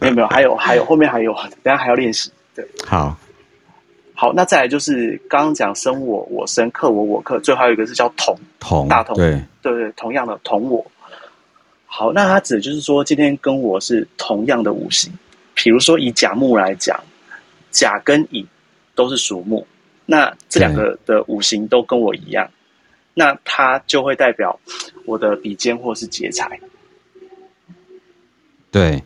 [0.00, 2.30] 没有没有，还有还有后面还有，等下还要练习。
[2.54, 3.16] 对，好，
[4.14, 9.42] 好，那再来就是刚刚讲生我我生克我我克，最后还有一个是叫同同大同，对。
[9.62, 10.84] 对对，同样的同我。
[11.86, 15.12] 好，那它指的就是说今天跟我是同样的五行，
[15.54, 16.98] 比如说以甲木来讲，
[17.70, 18.46] 甲跟乙
[18.94, 19.66] 都是属木，
[20.06, 22.48] 那这两个的五行都跟我一样。
[23.20, 24.58] 那它就会代表
[25.04, 26.58] 我的比肩或是劫财。
[28.70, 29.04] 对，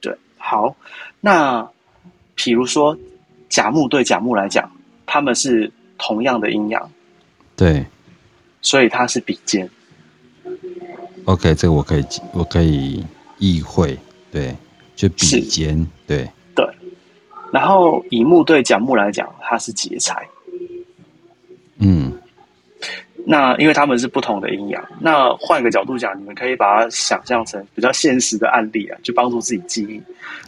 [0.00, 0.74] 对，好。
[1.20, 1.70] 那
[2.34, 2.96] 比如说
[3.50, 4.70] 甲木对甲木来讲，
[5.04, 6.90] 他们是同样的阴阳。
[7.54, 7.84] 对，
[8.62, 9.68] 所以它是比肩。
[11.26, 13.04] OK，这个我可以，我可以
[13.36, 13.98] 意会。
[14.32, 14.56] 对，
[14.96, 15.86] 就比肩。
[16.06, 16.66] 对，对。
[17.52, 20.26] 然后乙木对甲木来讲，它是劫财。
[21.76, 22.10] 嗯。
[23.26, 29.98] 那因为他们是不同的阴阳，那换个角度讲，你们可以把它想象成比较现实的案例啊，就帮助自己记忆。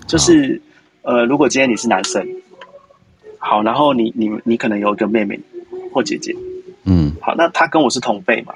[0.06, 0.60] 就是，
[1.00, 2.22] 呃，如果今天你是男生，
[3.38, 5.40] 好，然后你你你可能有一个妹妹
[5.90, 6.36] 或姐姐，
[6.84, 8.52] 嗯，好，那她跟我是同辈嘛，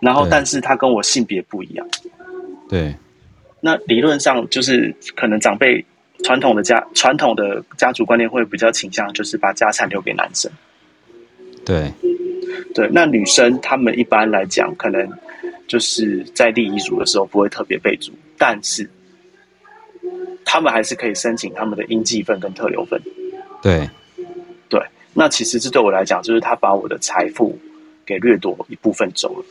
[0.00, 1.86] 然后但是她跟我性别不一样，
[2.66, 2.96] 对，
[3.60, 5.84] 那理论上就是可能长辈
[6.24, 10.50] 传统的家传统的家族观念会比较倾向就是把家产留给男生。
[11.66, 11.92] 对，
[12.72, 15.10] 对，那女生她们一般来讲，可能
[15.66, 18.88] 就是在立遗嘱的时候不会特别备注，但是
[20.44, 23.02] 她们还是可以申请他们的应继分跟特留分。
[23.60, 23.90] 对，
[24.68, 24.80] 对，
[25.12, 27.58] 那其实这对我来讲，就是他把我的财富
[28.06, 29.44] 给掠夺一部分走了。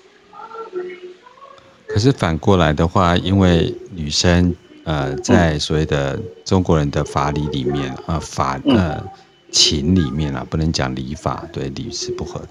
[1.85, 9.03] 可是反过来的话，因为女生呃，在所谓的中国人的法理里面啊、呃，法呃。
[9.55, 12.41] 嗯情里面啊，不能讲礼法，对礼是不合。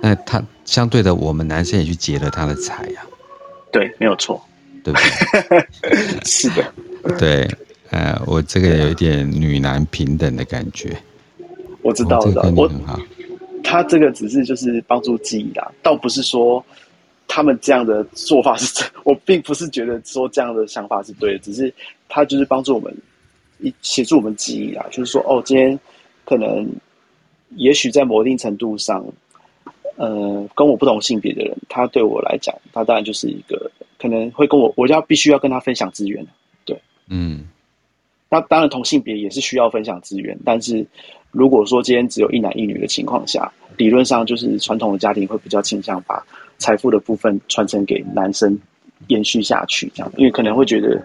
[0.00, 3.06] 那他相对的，我们男生也去劫了他的财呀、啊。
[3.70, 4.42] 对，没有错，
[4.82, 6.18] 对不对？
[6.24, 6.72] 是的。
[7.18, 7.46] 对，
[7.90, 10.96] 呃，我这个有一点女男平等的感觉。
[11.82, 12.50] 我知道，我知道。
[12.56, 12.70] 我
[13.62, 16.64] 他这个只是就是帮助记忆啦，倒不是说
[17.28, 18.88] 他们这样的做法是真。
[19.04, 21.72] 我并不是觉得说这样的想法是对的，只是
[22.08, 22.96] 他就是帮助我们
[23.60, 25.78] 一协助我们记忆啊，就是说哦，今天。
[26.24, 26.66] 可能，
[27.56, 29.04] 也许在某一定程度上，
[29.96, 36.26] 呃，跟我不同性别的人，他对我来讲，他当然就是一个可能会跟我，我就要必须要跟他分享资源，
[36.64, 37.46] 对，嗯，
[38.30, 40.86] 那当然同性别也是需要分享资源，但是
[41.30, 46.24] 如果说今天只有一男一女的情况下，理论上就是传统的家庭会比较倾向把
[46.56, 48.58] 财富的部分传承给男生
[49.08, 51.00] 延续下去，这样，因为可能会觉得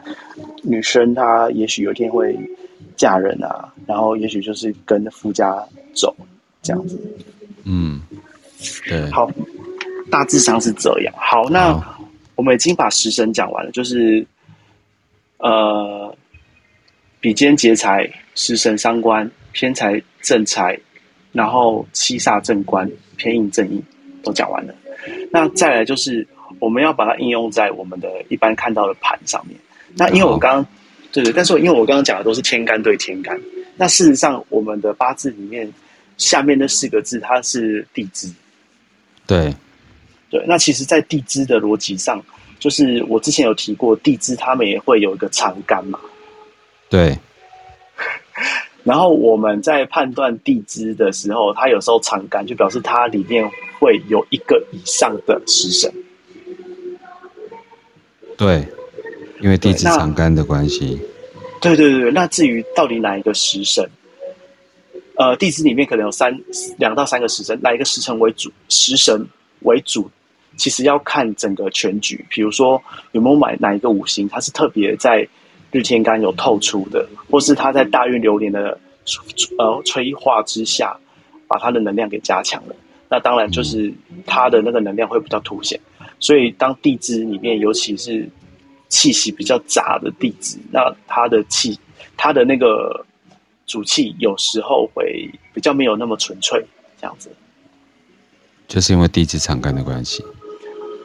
[0.63, 2.36] 女生她也许有一天会。
[3.00, 5.56] 嫁人啊，然后也许就是跟夫家
[5.94, 6.14] 走
[6.62, 7.00] 这样子。
[7.64, 8.02] 嗯，
[8.86, 9.10] 对。
[9.10, 9.32] 好，
[10.12, 11.14] 大致上是这样。
[11.18, 11.82] 好，那
[12.36, 14.26] 我们已经把食神讲完了，就是
[15.38, 16.14] 呃，
[17.22, 20.78] 比肩劫财、食神伤官、偏财正财，
[21.32, 23.82] 然后七煞正官、偏印正印
[24.22, 24.76] 都讲完了。
[25.32, 26.28] 那再来就是
[26.60, 29.58] 我们要把它应用在我们的一般看到的盘上面。
[29.96, 30.66] 那因为我刚刚
[31.12, 33.39] 对对，但是因为我刚刚讲的都是天干对天干，
[33.76, 35.72] 那事实上我们的八字里面
[36.17, 38.32] 下面那四个字它是地支。
[39.26, 39.54] 对
[40.30, 42.24] 对，那其实，在地支的逻辑上，
[42.60, 46.00] 就是我之前有提过，地支他们也会有一个长干嘛。
[46.89, 47.17] 对。
[48.84, 53.48] 然后我们在判断地支的时候，它有时候长干，就表示它里面
[53.80, 55.91] 会有一个以上的食神。
[58.38, 58.65] 对，
[59.41, 60.99] 因为地支长干的关系。
[61.62, 63.88] 对对对对，那至于到底哪一个食神，
[65.15, 66.38] 呃，地支里面可能有三
[66.78, 68.52] 两到三个时神，哪一个时辰为主？
[68.69, 69.25] 食神
[69.62, 70.10] 为主，
[70.58, 72.25] 其实要看整个全局。
[72.30, 75.28] 比如说有没有买哪一个五行，它是特别在。
[75.71, 78.75] 日天干有透出的，或是它在大运流年的
[79.60, 80.97] 呃催化之下，
[81.47, 82.75] 把它的能量给加强了。
[83.08, 83.93] 那当然就是
[84.25, 85.80] 它的那个能量会比较凸显。
[86.19, 88.28] 所以当地支里面，尤其是
[88.89, 91.80] 气息比较杂的地支，那它的气，
[92.17, 93.06] 它的那个
[93.65, 96.62] 主气有时候会比较没有那么纯粹，
[96.99, 97.32] 这样子。
[98.67, 100.21] 就是因为地支长干的关系。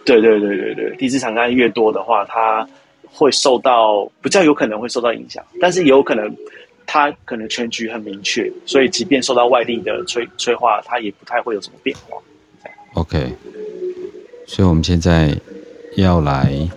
[0.05, 2.68] 对对对对对，地支长干越多的话，它。
[3.16, 6.37] 会受到比较有可能会受到影响，但是也有可能
[6.85, 12.20] 它可能全局很明确，所以即便受到外力的催催化，它也不太会有什么变化。
[12.94, 13.33] OK，
[14.49, 15.33] 所以我们现在
[15.97, 16.68] 要来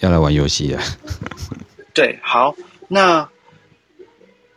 [0.00, 0.80] 要来玩游戏了。
[1.94, 2.54] 对，好，
[2.88, 3.28] 那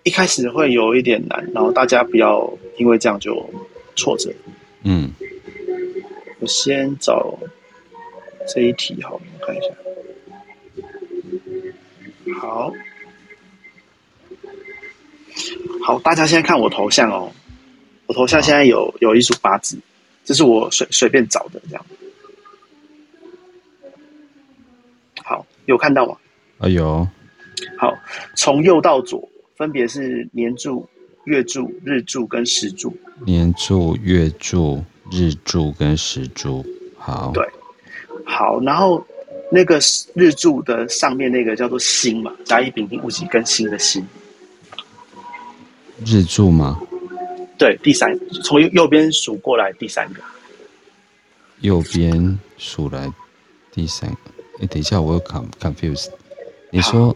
[0.03, 3.49] 一开始会有一点难，然后大家不要因为这样就
[3.95, 4.33] 挫折。
[4.83, 5.11] 嗯，
[6.39, 7.37] 我先找。
[8.51, 9.67] 这一题好，我看一下。
[12.39, 12.73] 好，
[15.83, 17.31] 好，大家现在看我头像哦。
[18.07, 19.77] 我头像现在有有一组八字，
[20.25, 21.85] 这是我随随便找的，这样。
[25.23, 26.17] 好，有看到吗？
[26.57, 27.07] 啊，有。
[27.77, 27.93] 好，
[28.35, 30.87] 从右到左，分别是年柱、
[31.25, 32.91] 月柱、日柱跟时柱。
[33.23, 36.65] 年柱、月柱、日柱跟时柱。
[36.97, 37.31] 好。
[37.35, 37.47] 对。
[38.25, 39.05] 好，然后
[39.51, 39.79] 那个
[40.15, 44.03] 日柱的上面那个叫做星嘛，甲乙丙丁戊己庚辛的辛。
[46.03, 46.79] 日柱吗？
[47.59, 50.23] 对，第三，从右边数过来第三个。
[51.59, 53.11] 右边数来
[53.71, 54.17] 第三个，
[54.61, 56.09] 哎，等一下，我有 confused。
[56.71, 57.15] 你说，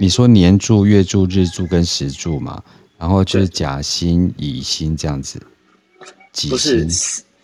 [0.00, 2.62] 你说年柱、月柱、日柱跟时柱嘛？
[2.98, 5.40] 然后就是甲辛、乙辛这样子。
[6.48, 6.86] 不是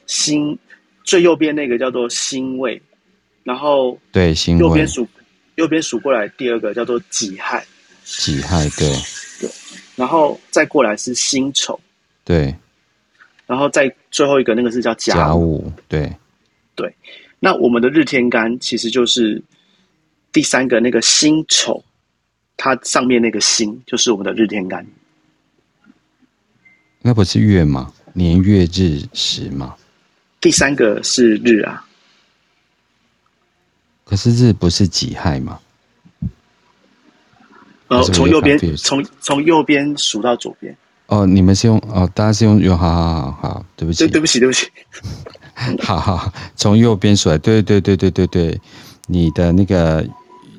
[0.06, 0.58] 辛，
[1.04, 2.80] 最右边那个叫做辛未。
[3.44, 5.08] 然后对辛，右边数，
[5.56, 7.66] 右边数过来第二个叫做己亥，
[8.04, 8.88] 己亥对，
[9.40, 9.50] 对，
[9.96, 11.80] 然后再过来是辛丑，
[12.24, 12.54] 对，
[13.46, 16.14] 然后再最后一个那个是叫甲午，对，
[16.76, 16.94] 对，
[17.44, 19.42] 那我们的日天干其实就是
[20.31, 21.83] 第三个那个辛丑，
[22.57, 24.87] 它上面那个辛就是我们的日天干，
[27.00, 27.92] 那不是月吗？
[28.12, 29.74] 年月日时吗？
[30.40, 31.85] 第三个是日啊。
[34.05, 35.59] 可是日不是己亥吗？
[37.88, 40.76] 呃，从右边从从右边数到左边。
[41.07, 44.70] 哦，你们是用哦，大家是用用，好好好好，对不起，对对不起对不起。
[45.80, 48.60] 好好，从右边数来，对对对对对对，
[49.06, 50.04] 你的那个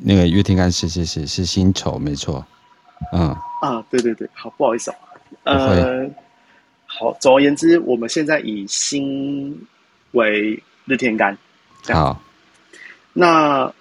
[0.01, 2.45] 那个月天干是是是是辛丑，没错。
[3.11, 4.97] 嗯啊，对对对，好，不好意思啊。
[5.43, 6.09] 呃，
[6.85, 9.59] 好，总而言之，我们现在以辛
[10.11, 11.37] 为日天干。
[11.89, 12.21] 好。
[13.13, 13.71] 那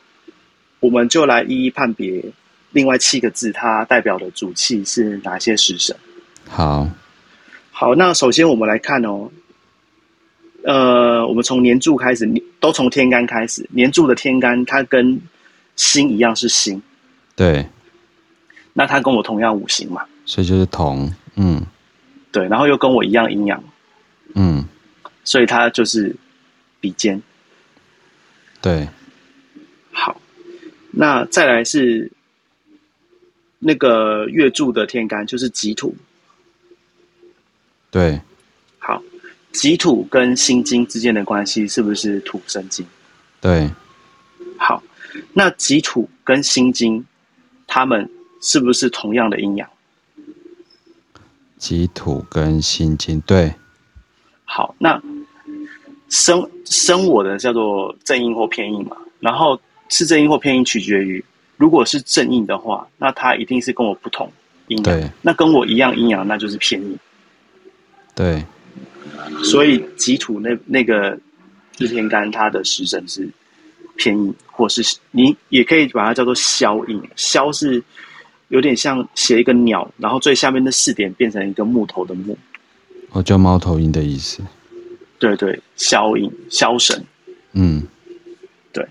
[0.80, 2.22] 我们就来一一判别
[2.72, 5.96] 另外七个字，它代表的主气是哪些食神？
[6.48, 6.88] 好，
[7.70, 9.30] 好，那首先我们来看哦，
[10.64, 12.26] 呃，我们从年柱开始，
[12.60, 13.68] 都从天干开始。
[13.70, 15.20] 年柱的天干，它跟
[15.76, 16.80] 星一样是星，
[17.34, 17.66] 对。
[18.72, 21.62] 那它跟我同样五行嘛，所以就是同，嗯，
[22.30, 22.48] 对。
[22.48, 23.62] 然后又跟我一样阴阳，
[24.34, 24.64] 嗯，
[25.24, 26.16] 所以它就是
[26.80, 27.20] 比肩，
[28.62, 28.88] 对。
[29.90, 30.18] 好，
[30.90, 32.10] 那再来是
[33.58, 35.94] 那个月柱的天干，就是己土。
[37.90, 38.22] 对，好，
[39.52, 42.86] 己土跟辛金之间的关系是不是土生金？
[43.40, 43.70] 对，
[44.56, 44.82] 好，
[45.32, 47.04] 那己土跟辛金，
[47.66, 48.08] 他们
[48.40, 49.68] 是不是同样的阴阳？
[51.58, 53.54] 己土跟辛金，对，
[54.44, 55.00] 好，那
[56.08, 59.60] 生生我的叫做正印或偏印嘛，然后。
[59.88, 61.22] 是正印或偏印，取决于
[61.58, 64.32] 如果是正印的话，那它一定是跟我不同
[64.68, 64.84] 阴阳。
[64.84, 66.98] 对，那跟我一样阴阳，那就是偏印。
[68.14, 68.42] 对，
[69.44, 71.18] 所以己土那那个
[71.78, 73.28] 日天干它的时辰是
[73.96, 77.02] 偏阴，或是你也可以把它叫做消阴。
[77.16, 77.82] 消是
[78.48, 82.36] 有点像写一个鸟，然后最下面的四点变成一个木头的木，
[83.10, 84.42] 哦，叫猫头鹰的意思。
[85.18, 87.04] 对对，消阴消神。
[87.52, 87.82] 嗯，
[88.72, 88.86] 对。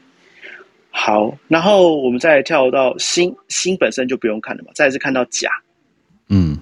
[0.90, 5.50] 好，然后我们再跳到辛，辛本身就不用看了嘛，再来是看到甲。
[6.30, 6.58] 嗯。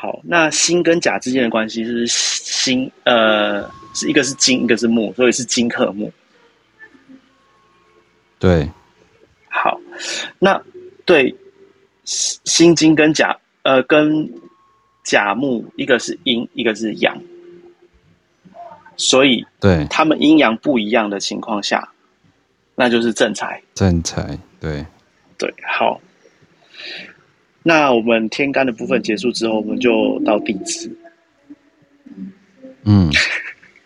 [0.00, 6.12] 好，那辛跟甲之间的关系是辛，呃，是一个是金，一个是木，所以是金克木。
[8.38, 8.70] 对，
[9.48, 9.80] 好，
[10.38, 10.62] 那
[11.04, 11.34] 对
[12.04, 14.30] 辛金跟甲，呃，跟
[15.02, 17.20] 甲木，一个是阴，一个是阳，
[18.96, 21.92] 所以对他们阴阳不一样的情况下，
[22.76, 23.60] 那就是正财。
[23.74, 24.86] 正财，对，
[25.36, 26.00] 对，好。
[27.62, 30.90] 那我们天干的部分结束之后，我们就到地支。
[32.84, 33.10] 嗯，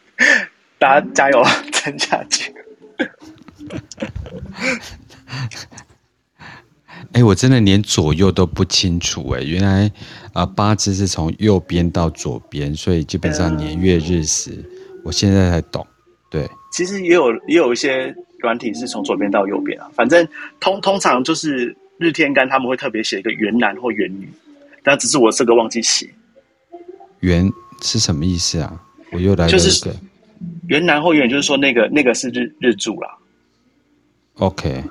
[0.78, 2.54] 大家加油，撑下去。
[7.12, 9.87] 哎、欸，我真的连左右都不清楚哎、欸，原来
[10.32, 14.64] 啊、呃、八字是从右边到左边，所以基本上年月日时，嗯、
[15.04, 15.85] 我现在才懂。
[16.30, 20.28] 对，其实也有也有一些软体是从左边到右边啊，反正
[20.61, 21.76] 通通常就是。
[22.02, 24.28] 日天干他们会特别写一个元男或元女，
[24.82, 26.10] 但只是我这个忘记写。
[27.20, 28.82] 元是什么意思啊？
[29.12, 29.58] 我又来了一个。
[29.58, 29.88] 就是
[30.66, 33.08] 元男或元女，就是说那个那个是日日柱啦。
[34.34, 34.82] OK，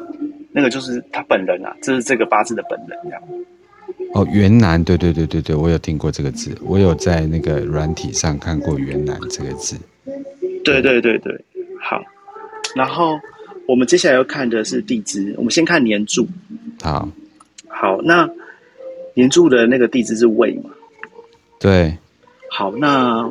[0.52, 3.22] 那个就是他本人啊，这是这个八字的本人这样。
[4.14, 9.78] 哦，元男，对对对对对，我有听过这个字，我有在那个软体上看过元男这个字。
[10.64, 11.46] 对对对对，
[11.80, 12.02] 好，
[12.76, 13.20] 然后。
[13.68, 16.28] 我们接下来要看的是地支，我们先看年柱。
[16.82, 17.08] 好，
[17.68, 18.30] 好，那
[19.14, 20.70] 年柱的那个地支是未嘛？
[21.60, 21.98] 对。
[22.50, 23.30] 好，那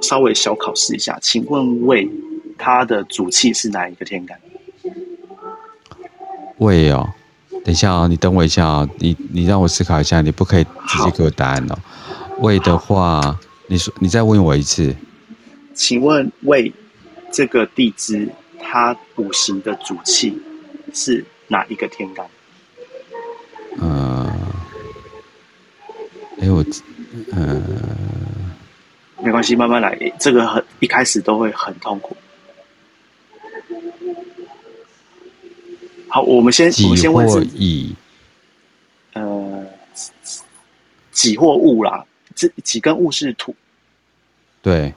[0.00, 2.08] 稍微小考试一下，请问未
[2.56, 4.38] 它的主气是哪一个天干？
[6.58, 7.08] 未哦，
[7.64, 11.78] 等一下哦，你等我一下哦，你你让我思考一下，你不可以直接给我答案哦。
[12.38, 14.94] 未的话，你说你再问我一次，
[15.74, 16.72] 请问未
[17.32, 18.28] 这个地支？
[18.62, 20.38] 它五行的主气
[20.92, 22.24] 是哪一个天干？
[23.78, 24.34] 呃，
[26.38, 26.64] 哎、欸，我，
[27.32, 27.62] 呃，
[29.22, 29.96] 没关系，慢慢来。
[30.18, 32.16] 这个很一开始都会很痛苦。
[36.08, 37.94] 好，我们先，我们先问是乙，
[39.12, 39.66] 呃，
[41.12, 42.04] 己或物啦。
[42.34, 43.54] 这己跟戊是土，
[44.62, 44.92] 对，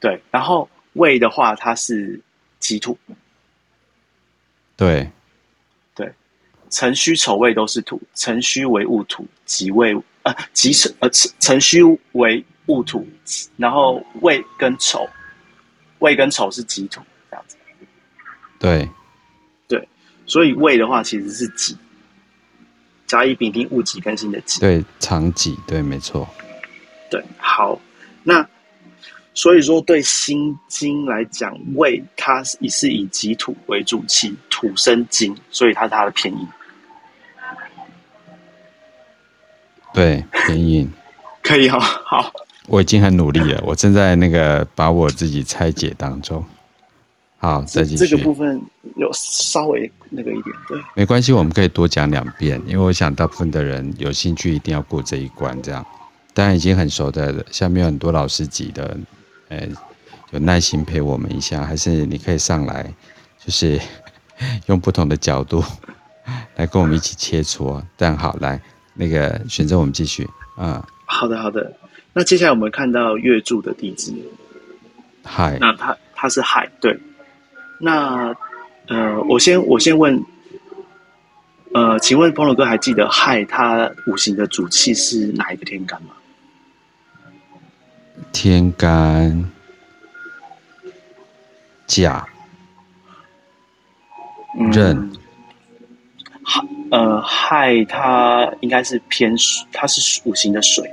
[0.00, 0.20] 对。
[0.30, 2.20] 然后未的话，它是。
[2.62, 2.96] 己土，
[4.76, 5.10] 对，
[6.72, 11.08] 辰戌丑未都是土，辰戌为戊土，己未呃己辰呃
[11.38, 11.82] 辰戌
[12.12, 13.06] 为戊土，
[13.56, 15.06] 然后未跟丑，
[15.98, 17.56] 未跟丑是己土这样子，
[18.58, 18.88] 对，
[19.68, 19.88] 对，
[20.26, 21.76] 所以未的话其实是己，
[23.06, 26.28] 甲乙丙丁戊己庚辛的己，对，长己，对，没错，
[27.10, 27.78] 对，好，
[28.24, 28.48] 那。
[29.34, 36.46] 所以说，对辛金来讲，未它也是以己土为主气，土生金，所以它是它的偏阴。
[39.92, 40.92] 对，眼影
[41.42, 42.32] 可以哈，好。
[42.68, 46.44] 我已经很努力了，我正在那个把我自己拆解当中。
[47.38, 48.06] 好，再继续。
[48.06, 48.62] 这个部分
[48.96, 55.60] 有稍微那个一点，对，没关系，我们可以多讲两遍，因为我想大部分的人有兴趣，一定要过这一关。
[55.60, 55.84] 这样，
[56.32, 58.96] 当然已经很熟的，下面有很多老师级的。
[59.48, 59.66] 呃，
[60.30, 62.90] 有耐心陪我们一下，还是你可以上来，
[63.44, 63.78] 就是
[64.66, 65.62] 用不同的角度
[66.54, 67.82] 来跟我们一起切磋。
[67.98, 68.58] 但好，来
[68.94, 70.86] 那个选择我们继续啊。
[71.04, 71.72] 好的，好的。
[72.12, 74.12] 那接下来我们看到月柱的地支，
[75.24, 75.56] 亥。
[75.60, 76.98] 那它它是亥，对。
[77.78, 78.34] 那
[78.88, 80.22] 呃，我先我先问，
[81.72, 86.10] 呃，请问鹏龙哥还记得亥它五行的主气是哪一个天干吗？
[88.32, 89.50] 天干
[91.86, 92.26] 甲
[94.72, 95.10] 壬，
[96.92, 100.84] 呃亥，它应该是偏水，它是五行的水。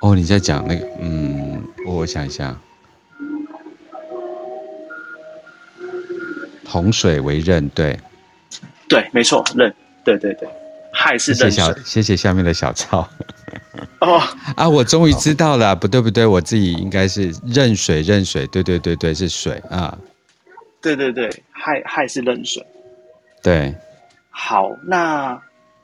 [0.00, 2.54] 哦，你在讲那个，嗯，我想一下，
[6.66, 7.98] 同水为刃，对，
[8.86, 10.46] 对，没错，刃，对对对，
[10.92, 11.74] 亥是壬水。
[11.82, 13.08] 谢谢，下面的小抄。
[14.00, 14.20] 哦
[14.54, 14.68] 啊！
[14.68, 19.96] 我终于知道了，不对不对，我自己应该是壬水壬水，对对对对，是水啊。
[20.82, 22.62] 对对对，亥亥是壬水。
[23.42, 23.74] 对，
[24.42, 25.38] 好，那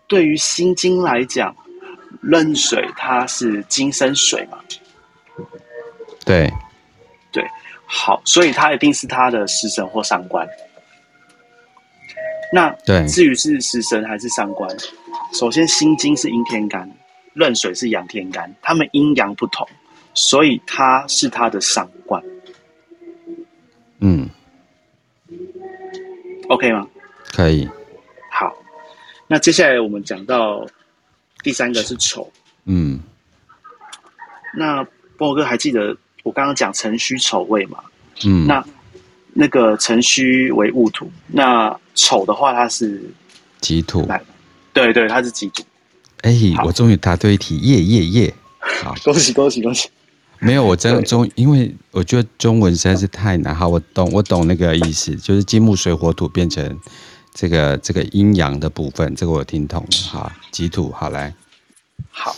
[0.08, 1.54] 对于心经来讲，
[2.22, 4.58] 壬水它是金生水嘛？
[6.24, 6.50] 对，
[7.30, 7.44] 对，
[7.84, 10.48] 好，所以他一定是他的食神或上官。
[12.50, 14.68] 那对，至于是食神还是上官，
[15.34, 16.90] 首先心经是阴天干，
[17.34, 19.68] 壬水是阳天干，他们阴阳不同，
[20.14, 22.20] 所以他是他的上官。
[24.00, 24.28] 嗯
[26.48, 26.88] ，OK 吗？
[27.32, 27.68] 可以。
[29.26, 30.66] 好，那接下来我们讲到
[31.42, 32.30] 第三个是丑。
[32.64, 33.00] 嗯，
[34.56, 37.78] 那波哥还记得我刚刚讲辰戌丑未嘛？
[38.24, 38.64] 嗯，那
[39.32, 43.02] 那个辰戌为戊土，那丑的话它是
[43.60, 44.08] 己土。
[44.72, 45.62] 对对，它是己土。
[46.22, 48.34] 哎、欸，我终于答对一题，耶耶耶！
[48.58, 49.88] 好， 恭喜恭喜恭喜！
[50.38, 53.54] 没有，我真中，因为我觉得中文实在是太难。
[53.54, 56.78] 好，我懂，我懂那个意思，就是金木水火土变成
[57.36, 60.08] 这个这个阴阳的部分，这个我听懂了。
[60.10, 61.34] 好，己土，好来，
[62.08, 62.34] 好，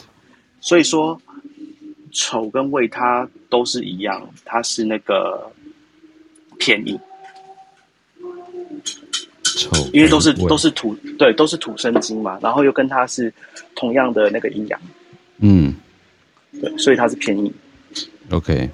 [0.61, 1.17] 所以说
[2.11, 5.49] 丑跟未它都是一样，它是那个
[6.59, 6.99] 偏印，
[9.45, 13.33] 丑，因为都是都是土，对，都是土生金嘛，然后又跟它是
[13.77, 14.81] 同样的那个阴阳，
[15.39, 15.73] 嗯，
[16.61, 17.55] 对，所以它是偏印。
[18.31, 18.69] OK，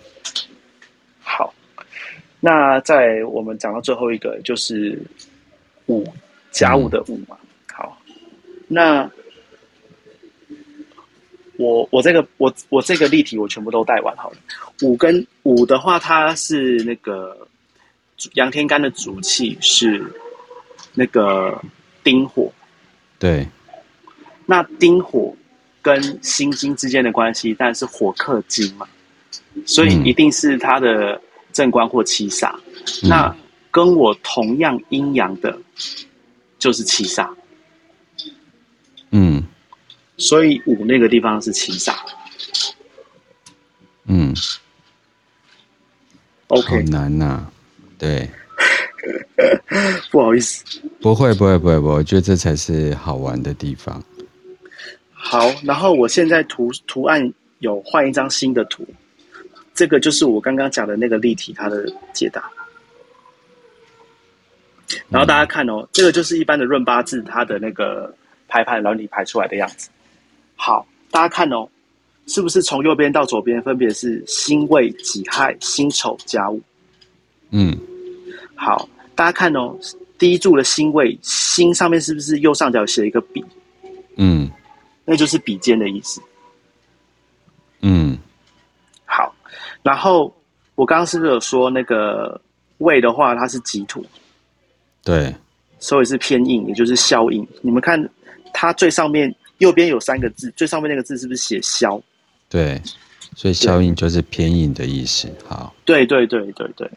[1.22, 1.52] 好，
[2.40, 4.98] 那在我们讲到最后一个就是
[5.86, 6.06] 午，
[6.50, 7.36] 甲午的午嘛。
[7.72, 8.00] 好，
[8.68, 9.10] 那
[11.56, 14.36] 我我这个我我这个例题我全部都带完好了。
[14.82, 17.46] 五跟五的话，它是那个
[18.34, 20.04] 阳天干的主气是
[20.94, 21.62] 那个
[22.02, 22.52] 丁火，
[23.18, 23.46] 对，
[24.46, 25.34] 那丁火
[25.82, 28.86] 跟辛金之间的关系，当然是火克金嘛。
[29.64, 31.20] 所以一定是他的
[31.52, 32.52] 正官或七煞，
[33.04, 33.36] 嗯，那
[33.74, 35.58] 跟我同样阴阳的，
[36.60, 37.28] 就是七煞。
[39.10, 39.42] 嗯，
[40.16, 41.92] 所以五那个地方是七煞。
[44.04, 44.32] 嗯
[46.46, 47.52] ，OK，好难呐，啊，
[47.98, 48.30] 对，
[50.12, 50.64] 不好意思，
[51.00, 54.00] 不会不会不会不会，我觉得这才是好玩的地方。
[55.10, 58.86] 好，然后我现在图图案有换一张新的图。
[59.74, 62.48] 这个就是我刚刚讲的那个例题，它的解答。
[65.08, 68.14] 然后大家看哦，嗯、这个就是一般的论八字，它的那个
[68.48, 69.88] 排盘，然后你排出来的样子。
[70.56, 71.68] 好，大家看哦，
[72.26, 76.60] 是不是从右边到左边分别是辛未、己亥、辛丑、甲午？
[77.50, 77.76] 嗯，
[78.54, 79.76] 好，大家看哦，
[80.18, 83.44] 第一柱的辛未，辛上面是不是右上角写一个比？
[84.16, 84.50] 嗯，
[85.04, 86.20] 那就是比肩的意思。
[87.80, 88.18] 嗯。
[89.06, 89.32] 好
[89.82, 90.34] 然后
[90.74, 92.40] 我刚刚是不是有说那个
[92.78, 94.04] 未的话，它是己土，
[95.04, 95.34] 对，
[95.78, 97.46] 所以是偏印，也就是消印。
[97.60, 98.08] 你们看
[98.52, 102.00] 它最上面右边有三个字，最上面那个字是不是写消？
[102.48, 102.80] 对，
[103.36, 105.28] 所以消印就是偏印的意思。
[105.46, 106.90] 好，对对对对对，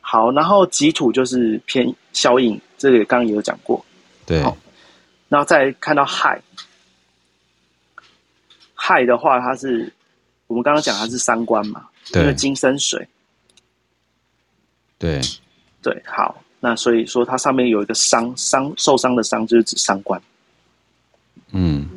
[0.00, 0.32] 好。
[0.32, 3.84] 然后己土就是偏消印，这个刚刚也有讲过。
[4.26, 4.40] 对，
[5.28, 6.40] 然后再看到亥，
[8.74, 9.92] 亥的话，它是
[10.46, 11.86] 我们刚刚讲它是三官嘛。
[12.12, 13.06] 因为金生水，
[14.98, 15.20] 对
[15.80, 20.20] 对，好，那所以说它上面有一个伤伤受伤的伤，就是指伤官。
[21.52, 21.88] 嗯，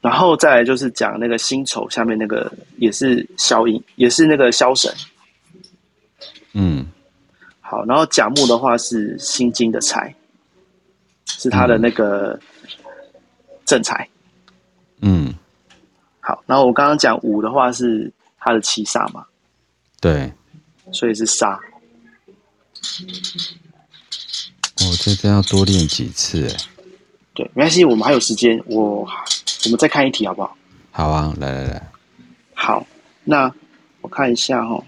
[0.00, 4.92] 然后再来就是讲那个辛丑下面那个也是消印，也是那个消神。
[6.52, 6.86] 嗯，
[7.60, 10.14] 好，然后甲木的话是辛金的财，
[11.26, 12.38] 是他的那个
[13.64, 14.08] 正财。
[15.00, 15.34] 嗯。
[16.24, 19.26] 好，然后我刚刚讲五的话是他的七煞嘛，
[20.00, 20.32] 对，
[20.92, 21.58] 所以是杀。
[24.80, 26.56] 哦，这真要多练几次哎。
[27.34, 29.08] 对，没关系，我们还有时间，我
[29.64, 30.56] 我们再看一题好不好？
[30.90, 31.90] 好啊，来来来。
[32.54, 32.86] 好，
[33.24, 33.52] 那
[34.00, 34.84] 我看一下哈、哦，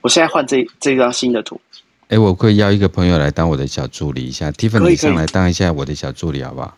[0.00, 1.60] 我现在换这这张新的图。
[2.08, 6.76] 哎，我可以邀一个朋友来当我的小助理一下，Tiffany 上来当一下我的小助理好不好？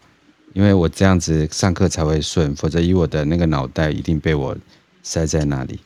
[0.54, 4.56] 因为我这样子上课才会顺，否则以我的那个脑袋一定被我
[5.02, 5.78] 塞在那里。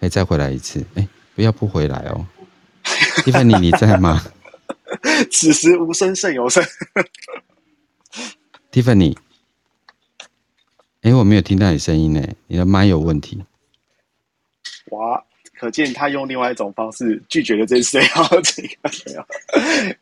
[0.00, 1.06] 哎，再回来一次，哎。
[1.32, 2.26] 不要不回来哦，
[3.24, 4.22] 蒂芬妮，你在吗？
[5.30, 6.62] 此时无声胜有声。
[8.70, 9.18] 蒂芬妮，
[11.02, 13.44] 哎，我没有听到你声音呢，你的麦有问题。
[14.90, 15.24] 哇，
[15.58, 19.96] 可见他用另外一种方式拒绝了这次要这个。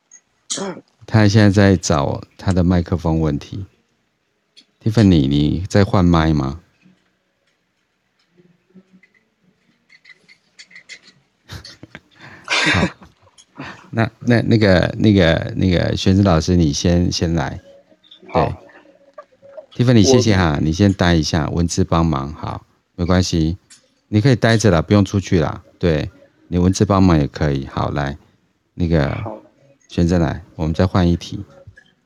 [1.07, 3.65] 他现在在找他的麦克风问题。
[4.83, 6.61] Tiffany，你在换麦吗？
[12.45, 12.87] 好，
[13.91, 17.59] 那那那个那个那个玄子老师，你先先来。
[18.33, 18.55] 对
[19.75, 22.65] ，Tiffany，谢谢哈，你先待一下，文字帮忙，好，
[22.97, 23.57] 没关系，
[24.09, 25.63] 你可以待着了，不用出去了。
[25.79, 26.11] 对，
[26.49, 27.67] 你文字帮忙也可以。
[27.67, 28.17] 好，来，
[28.75, 29.17] 那个
[29.89, 31.45] 选择来，我们再换一题。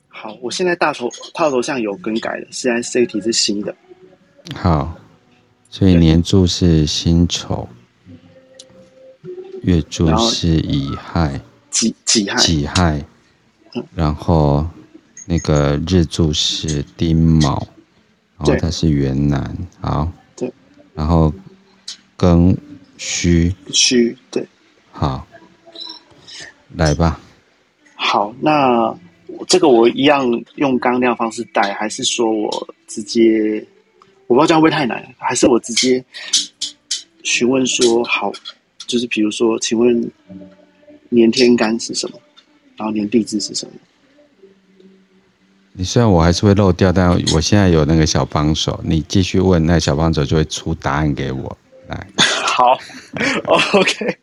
[0.09, 3.75] 好，我现在大头套头像有更改了，现在这一题是新的。
[4.55, 4.97] 好，
[5.69, 7.69] 所以年柱是辛丑。
[9.63, 13.05] 月柱是乙亥，己己亥，己亥，
[13.95, 14.67] 然后
[15.33, 17.67] 那个日柱是丁卯，
[18.37, 20.53] 然后它是元男，好，对，
[20.93, 21.33] 然后
[22.19, 22.55] 庚
[22.99, 24.47] 戌，戌，对，
[24.91, 25.27] 好，
[26.77, 27.19] 来吧。
[27.95, 28.95] 好，那
[29.49, 33.67] 这个我一样用刚那样方式带，还是说我直接，
[34.27, 36.05] 我不知道这样会不会太难，还是我直接
[37.23, 38.31] 询问说好。
[38.87, 40.13] 就是比如说，请问
[41.09, 42.21] 年天干是什么？
[42.77, 43.73] 然后年地支是什么？
[45.75, 51.59] 你虽然我还是会漏掉，但我现在有那个小帮手，你继续问，那小帮手就会出答案给我。
[51.89, 52.07] 来，
[52.45, 52.79] 好，
[53.75, 54.19] OK，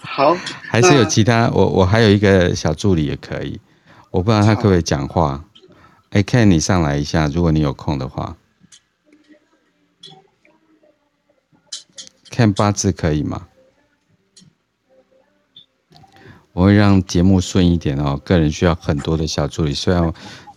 [0.00, 3.60] 好，还是有其他，我我还有一个小助理也可以，
[4.10, 5.44] 我不知道他可不可以讲话。
[6.10, 8.36] 哎，Ken，你上来一下，如果你有空的话。
[12.30, 13.46] 看八字可以吗？
[16.52, 18.20] 我会让节目顺一点哦。
[18.24, 20.12] 个人需要很多的小助理，虽然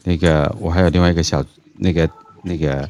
[0.08, 1.43] 那个我还有另外一个小
[1.76, 2.10] 那个
[2.41, 2.89] 那个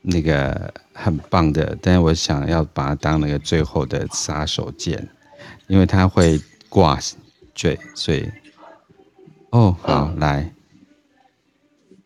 [0.00, 4.98] 那个很棒的，但是我想要把它当那个最后的杀手锏，
[5.68, 6.98] 因为它会挂
[7.54, 8.28] 嘴，所以
[9.50, 10.52] 哦好来，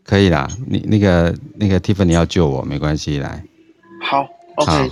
[0.05, 0.47] 可以啦。
[0.67, 3.43] 你那个那个 Tiffany 要救我没关系，来
[4.03, 4.89] 好 OK 好。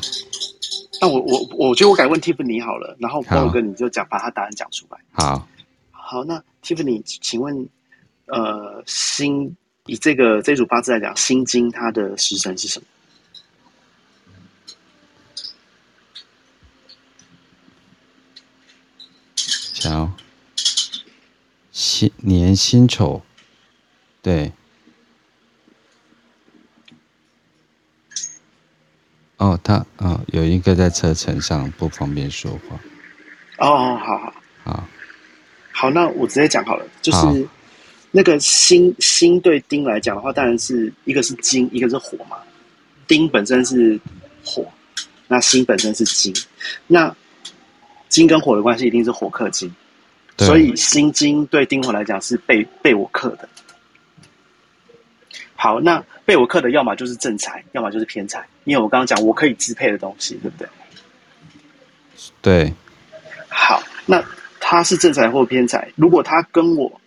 [1.03, 4.99] 那我我我觉得我改问 Tiffany 好了，然后波哥你就讲把他答案讲出来。
[5.13, 5.47] 好，
[5.91, 7.69] 好，那 Tiffany，请问，
[8.27, 9.57] 呃，辛
[9.87, 12.87] 以这个这组八字来讲，辛金它的时辰是什么？
[19.75, 20.11] 瞧，
[21.71, 23.23] 辛年辛丑，
[24.23, 24.53] 对。
[29.37, 32.81] 哦，他哦，有一个在车程上不方便说话。
[33.59, 34.89] 哦哦，好好好，
[35.73, 37.47] 好，那我直接讲好了，就是
[38.17, 42.37] 那个心心对丁来讲的话，当然是一个是金，一个是火嘛。
[43.09, 43.99] 丁本身是
[44.45, 44.65] 火，
[45.27, 46.33] 那心本身是金，
[46.87, 47.13] 那
[48.09, 49.69] 金跟火的关系一定是火克金，
[50.39, 53.49] 所以心金对丁火来讲是被被我克的。
[55.57, 58.47] 好，那被我克的，要么就是正财，要么就是偏财。
[58.63, 60.69] 因为我刚刚讲我可以支配的东西，对不对？
[62.41, 62.73] 对。
[63.49, 64.25] 好，那
[64.61, 65.91] 他是正财或偏财？
[65.97, 67.01] 如果他跟我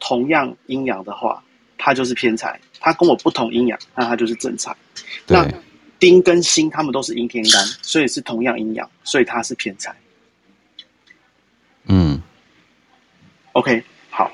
[0.00, 1.40] 同样阴阳的话，
[1.78, 4.74] 他就是偏财；他跟我不同阴阳，那他就是正财。
[5.28, 5.48] 那
[6.00, 9.94] 丁跟辛他们都是阴天干，所以是同样阴阳，所以他是偏财。
[11.84, 12.20] 嗯。
[13.52, 13.80] OK，
[14.10, 14.28] 好。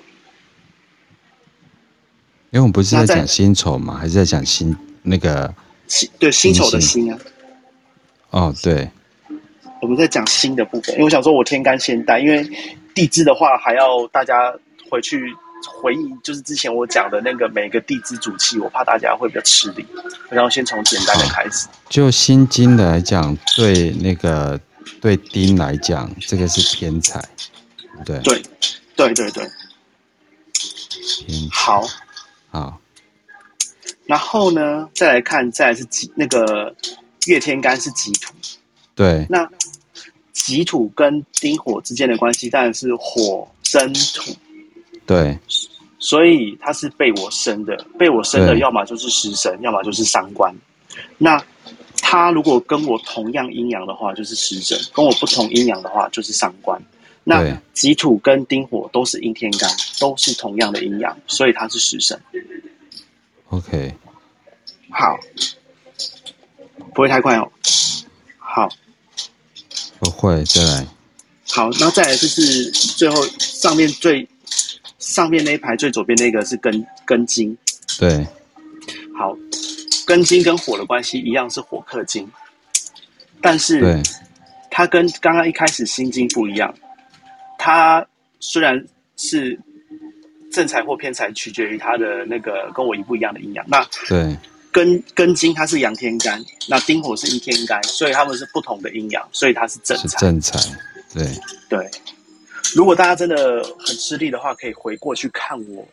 [2.51, 3.99] 因为我们不是在讲辛丑嘛？
[3.99, 5.53] 还是在讲辛那个？
[5.89, 7.19] 辛对辛丑的辛啊，
[8.31, 8.91] 哦对，
[9.81, 12.45] 我们在讲辛的部分，因为我想说我天干先带，因为
[12.93, 14.53] 地支的话还要大家
[14.91, 15.33] 回去
[15.67, 19.85] 回忆，就是之前我讲的那个每个地支主气，我怕大家会比较吃力，
[20.31, 21.69] 然后先从简单的开始。
[21.89, 24.59] 就心经的来讲，对那个
[25.01, 27.23] 对丁来讲，这个是偏财，
[28.05, 28.43] 对对
[28.95, 29.51] 对对对，
[31.53, 31.87] 好，
[32.51, 32.81] 好。
[34.07, 36.75] 然后呢，再来看，再来是吉那个
[37.27, 38.33] 月天干是吉土，
[38.95, 39.27] 对。
[39.29, 39.49] 那
[40.33, 44.37] 己土跟丁火之间的关系当然是火生土，
[45.07, 45.39] 对。
[45.99, 50.55] 所以他是被我生的，被我生的，要么就是食神，要么就是伤官。
[51.17, 51.43] 那
[52.01, 56.81] 他如果跟我同样阴阳的话，就是食神；跟我不同阴阳的话，就是伤官。
[57.25, 62.21] 那己土跟丁火都是阴天干，都是同样的阴阳，所以他是食神。
[63.49, 63.93] OK，
[64.91, 65.19] 好，
[66.95, 67.51] 不会太快哦。
[68.39, 68.69] 好，
[69.99, 70.87] 不会，再来。
[71.49, 74.29] 好，那再来就是最后上面最
[75.07, 77.57] 上面那一排最左边那个是根根金。
[77.99, 78.27] 对。
[79.19, 79.35] 好，
[80.07, 82.29] 根金跟火的关系一样是火克金，
[83.41, 84.03] 但是对
[84.71, 86.73] 它跟刚刚一开始心经不一样。
[87.59, 88.07] 它
[88.39, 88.85] 虽然
[89.17, 89.59] 是
[90.53, 93.65] 正财或偏财取决于它的那个跟我一不一样的阴阳。
[93.67, 94.37] 那对，
[94.71, 100.19] 根根金它是阳天干，那丁火是阴天干，所以他们是不同的阴阳，所以它是正财。
[100.19, 100.61] 正财，
[101.15, 101.27] 对
[101.71, 101.91] 对。
[102.75, 105.87] 如果大家真的很吃力的话，可以回过去看我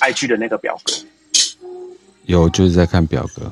[0.00, 0.92] IG 的那个表格。
[2.26, 3.50] 有，就是在看表格。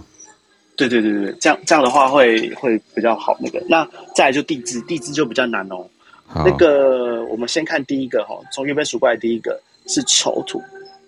[0.76, 3.36] 对对对对，这样这样的话会会比较好。
[3.40, 5.88] 那个，那再来就地支，地支就比较难哦。
[6.34, 10.62] 那个，我们先看第一个哈，从右边数过来第一个是丑土，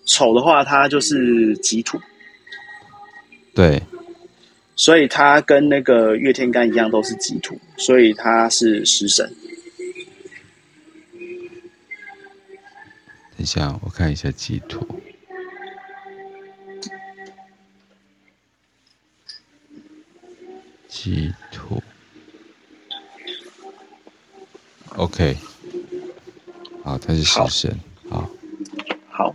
[0.07, 2.01] 丑的话它就是己土。
[3.55, 3.83] 对，
[4.77, 9.31] 所以它跟那个月天干一样都是己土，所以它是食神。
[13.39, 14.85] 等一下，我看一下己土。
[20.89, 21.81] 己土
[24.97, 25.37] ，OK，
[26.83, 27.79] 好，他是食神，
[28.11, 28.29] 好，
[29.09, 29.33] 好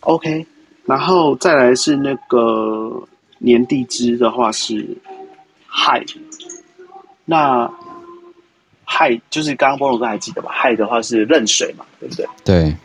[0.00, 0.46] ，OK，
[0.84, 4.86] 然后再来是那个年地支的话是
[5.66, 6.04] 亥，
[7.24, 7.72] 那
[8.84, 10.50] 亥就是刚刚波龙哥还记得吧？
[10.52, 12.26] 亥的话是壬水嘛，对不对？
[12.44, 12.76] 对，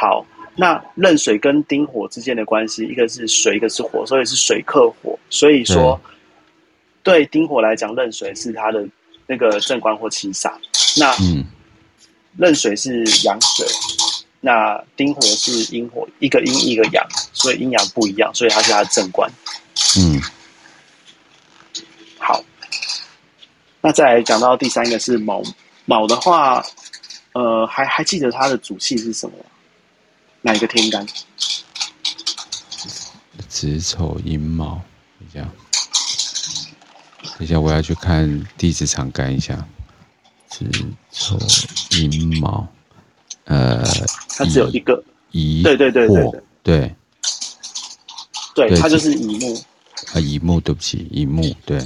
[0.00, 0.24] 好，
[0.56, 6.00] 那壬水跟丁火之间的关系，一个是水，一个是火，所以是水克火，所以说。
[7.02, 8.86] 对丁火来讲，壬水是他的
[9.26, 10.54] 那个正官或七杀。
[10.98, 11.14] 那
[12.36, 13.66] 壬水是阳水，
[14.40, 19.30] 那丁火是阴火，一个阴一个阳，所以阴阳不一样，所以它是他的正官。
[19.98, 20.20] 嗯，
[22.18, 22.42] 好。
[23.80, 25.42] 那再来讲到第三个是卯，
[25.86, 26.62] 卯的话，
[27.32, 29.34] 呃，还还记得它的主气是什么？
[30.42, 31.06] 哪一个天干？
[33.48, 34.80] 子丑寅卯，
[35.32, 35.50] 这样。
[37.38, 39.66] 等一下，我要去看地支长干一下。
[40.48, 40.64] 子
[41.10, 41.38] 丑
[41.98, 42.66] 寅卯，
[43.44, 43.84] 呃，
[44.28, 46.94] 它只有一个乙，对对对对对对，
[48.68, 49.54] 对，它就是乙木。
[50.12, 51.80] 啊，乙木，对不起，乙木，对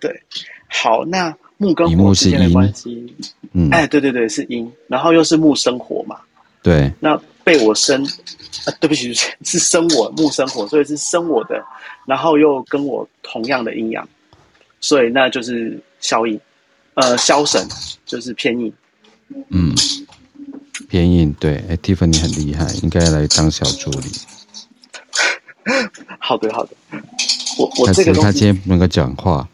[0.00, 0.22] 对。
[0.68, 3.14] 好，那木跟火之间的关系，
[3.52, 6.20] 嗯，哎，对对对，是阴，然后又是木生火嘛，
[6.62, 6.92] 对。
[7.00, 8.04] 那被我生，
[8.64, 11.64] 啊，对不起， 是生我木生火，所以是生我的，
[12.04, 14.08] 然后又跟我同样的阴阳。
[14.80, 16.40] 所以那就是消印，
[16.94, 17.64] 呃，消神
[18.04, 18.72] 就是偏印。
[19.50, 19.72] 嗯，
[20.88, 24.08] 偏印对，哎，Tiffany 很厉害，应该来当小助理。
[26.18, 26.70] 好的，好的。
[27.58, 29.48] 我我这个他今天不能够讲话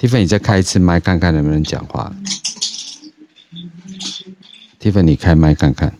[0.00, 2.10] ，Tiffany 你再开一次麦看看能不能讲话。
[4.80, 5.94] Tiffany 你开麦看看，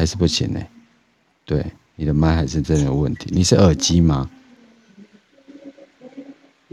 [0.00, 0.58] 还是不行呢？
[1.44, 1.62] 对，
[1.94, 3.28] 你的麦还是真的有问题。
[3.30, 4.30] 你是耳机吗？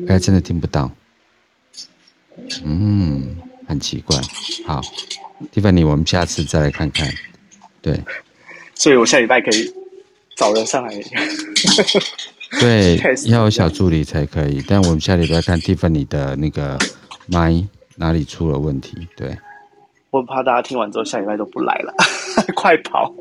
[0.07, 0.89] 哎，真的听不到，
[2.63, 3.35] 嗯，
[3.67, 4.17] 很奇怪。
[4.65, 4.79] 好
[5.53, 7.05] ，Tiffany，我们下次再来看看。
[7.81, 8.01] 对，
[8.73, 9.73] 所以我下礼拜可以
[10.37, 10.93] 找人上来。
[12.61, 12.97] 对，
[13.27, 14.63] 要有小助理才可以。
[14.65, 16.79] 但我们下礼拜看 Tiffany 的那个
[17.25, 17.61] 麦
[17.97, 19.05] 哪里出了问题。
[19.17, 19.37] 对，
[20.17, 21.93] 我怕大家听完之后下礼拜都不来了，
[22.55, 23.13] 快跑！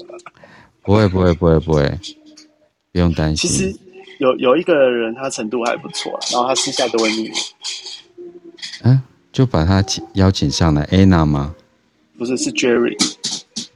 [0.83, 1.99] 不会，不会，不会，不会，
[2.93, 3.51] 不用担心。
[3.51, 3.77] 其实
[4.19, 7.35] 有有一个人，他程度还不错，然后他私下都会密我。
[8.85, 9.01] 嗯，
[9.33, 9.85] 就把他
[10.15, 11.55] 邀请上来，Anna 吗？
[12.19, 12.97] 不是，是 Jerry。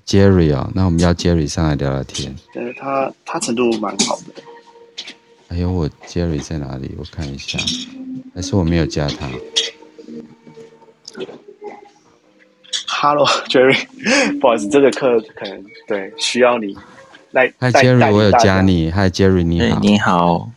[0.07, 2.35] Jerry 哦，那我们要 Jerry 上来聊聊天。
[2.53, 4.43] 对，他他程度蛮好的。
[5.49, 6.95] 哎呦，我 Jerry 在哪里？
[6.99, 7.59] 我看一下，
[8.35, 9.29] 还是我没有加他
[13.01, 13.87] ？Hello，Jerry，
[14.41, 16.77] 不好意思，这个课可能对需要你。
[17.31, 18.91] 来，嗨，Jerry，我有加你。
[18.91, 19.81] 嗨，Jerry，你好。
[19.81, 20.51] 你好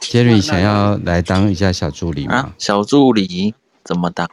[0.00, 2.34] ，Jerry，想要来当一下小助理吗？
[2.36, 4.26] 啊、小助理怎么当？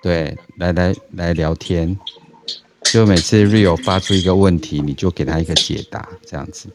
[0.00, 1.98] 对，来来来聊天，
[2.82, 6.68] 就每次 Rio 发出一个问题，你就给他一个解答，这样子。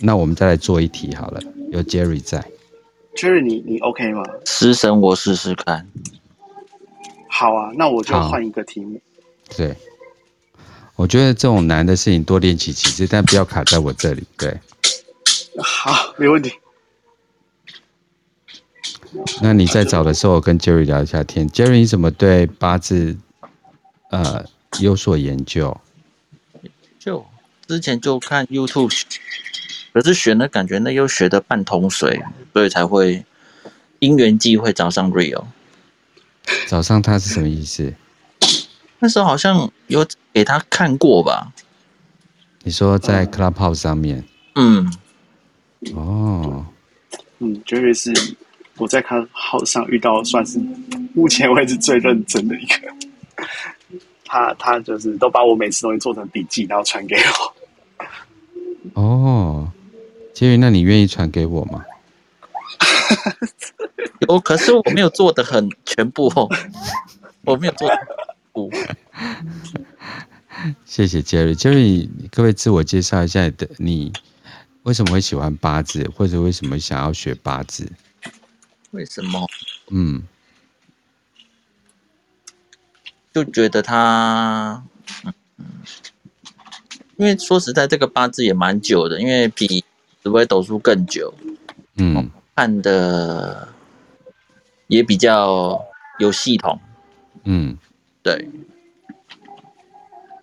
[0.00, 1.40] 那我们再来做一题好了，
[1.70, 2.44] 有 Jerry 在。
[3.14, 4.24] Jerry，你你 OK 吗？
[4.44, 5.86] 食神，我试试看。
[7.32, 9.00] 好啊，那我就换一个题目。
[9.56, 9.74] 对。
[10.94, 14.22] 我觉得这种难的事情多练习几次，但不要卡在我这里。
[14.36, 14.60] 对，
[15.58, 16.52] 好，没问题。
[19.40, 21.48] 那你在找的时候，我跟 Jerry 聊一下天。
[21.48, 23.16] Jerry，你怎么对八字
[24.10, 24.44] 呃
[24.80, 25.80] 有所研究？
[26.98, 27.24] 就
[27.66, 28.92] 之前就看 YouTube，
[29.94, 32.22] 可是学的感觉那又学的半桶水，
[32.52, 33.24] 所以才会
[33.98, 35.46] 因缘际会找上 Rio。
[36.68, 37.92] 找上他是什么意思？
[38.98, 41.52] 那时候好像有给他看过吧？
[42.62, 44.24] 你说在 Clubhouse 上面？
[44.54, 44.92] 嗯，
[45.94, 46.66] 哦，
[47.38, 48.12] 嗯，绝对是
[48.76, 50.60] 我在 Clubhouse 上遇到算是
[51.14, 52.76] 目前为止最认真的一个。
[54.24, 57.16] 他他就是都把我每次东西做成笔记，然后传给
[58.94, 59.00] 我。
[59.00, 59.72] 哦，
[60.32, 61.84] 杰宇，那你愿意传给我吗？
[64.28, 66.48] 有，可是我没有做的很全部哦，
[67.44, 67.90] 我没有做。
[70.84, 71.54] 谢谢 Jerry。
[71.54, 74.12] Jerry，各位自我介绍一下的，你
[74.82, 77.90] 为什么会喜欢八字，或者为什么想要学八字？
[78.92, 79.48] 为什么？
[79.88, 80.22] 嗯，
[83.32, 84.84] 就觉得他，
[85.24, 85.32] 嗯，
[87.16, 89.82] 因为说实在，这个八字也蛮久的，因为比
[90.22, 91.32] 紫微斗数更久。
[91.96, 93.71] 嗯，看的
[94.86, 95.84] 也比较
[96.18, 96.78] 有系统。
[97.44, 97.76] 嗯，
[98.22, 98.48] 对。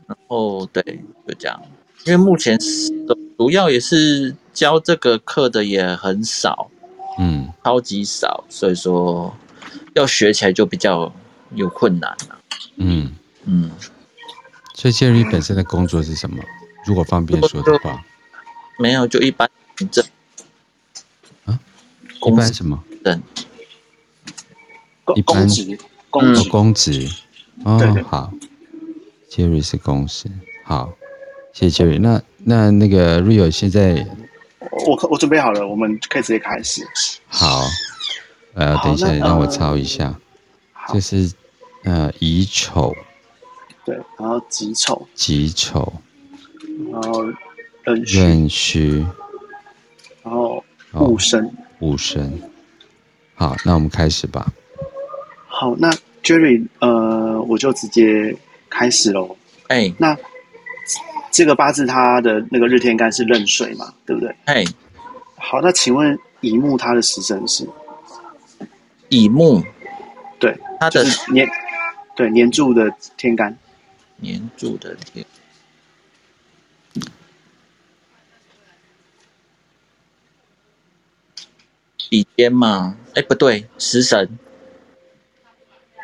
[0.08, 0.82] 然后对，
[1.28, 1.62] 就这样。
[2.06, 2.58] 因为目前
[3.38, 6.72] 主要也是教这个课的也很少，
[7.20, 9.36] 嗯，超级少，所以说
[9.94, 11.14] 要学起来就比较
[11.54, 12.40] 有困难了。
[12.78, 13.16] 嗯
[13.46, 13.72] 嗯。
[14.74, 16.42] 所以建宇本身的工作是什么？
[16.86, 18.04] 如果方便说的话，
[18.80, 20.04] 没有，就一般行政。
[21.46, 21.60] 啊？
[22.26, 22.82] 一般什么？
[23.04, 23.20] 对。
[25.16, 25.48] 一般
[26.10, 27.10] 公职，公职。
[27.64, 28.32] 哦，好。
[29.30, 30.28] Jerry 是公职，
[30.64, 30.92] 好，
[31.54, 32.00] 谢谢 Jerry。
[32.00, 34.08] 那那那个 Rio 现在，
[34.88, 36.84] 我我准备好了，我们可以直接开始。
[37.28, 37.62] 好，
[38.56, 40.20] 呃，等一下，让我抄一下。
[40.92, 41.32] 这、是
[41.84, 42.96] 呃乙丑，
[43.86, 45.94] 对，然后己丑，己丑，
[46.92, 47.24] 然后
[47.84, 49.06] 壬壬戌，
[50.24, 52.42] 然后戊申，戊申。
[53.36, 54.52] 好，那我们开始吧。
[55.60, 55.92] 好，那
[56.24, 58.34] Jerry，呃，我就直接。
[58.72, 59.36] 开始喽，
[59.68, 60.16] 哎、欸，那
[61.32, 64.30] 这个八字它的那个日天干是壬水嘛，对不对？
[64.46, 64.66] 哎、欸，
[65.38, 67.68] 好，那请问乙木它的时辰是？
[69.10, 69.64] 乙木，
[70.40, 71.04] 对，它的
[71.34, 71.50] 年，
[72.16, 73.58] 对年柱的天干，
[74.18, 75.26] 年柱的天，
[82.08, 82.96] 比肩嘛？
[83.10, 84.30] 哎、欸，不对，食神。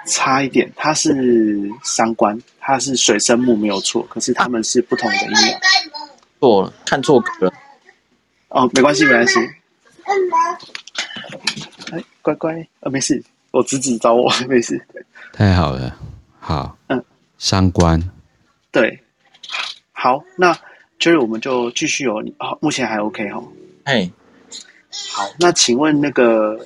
[0.06, 5.60] 差一点，它是三官，它是水生木没有错，可是他们是不同的阴阳。
[6.40, 7.54] 错了，看错格了。
[8.50, 9.40] 哦，没关系，没关系。
[11.92, 14.80] 哎，乖乖，呃，没事，我侄子找我， 没事。
[15.34, 15.98] 太好了，
[16.40, 17.04] 好，嗯，
[17.38, 18.00] 三官。
[18.72, 19.00] 对，
[19.92, 20.56] 好，那
[21.00, 22.24] 就是我们就继续哦。
[22.38, 23.48] 好，目前还 OK 哈、哦。
[23.86, 24.12] 嘿，
[25.12, 26.66] 好，那请问那个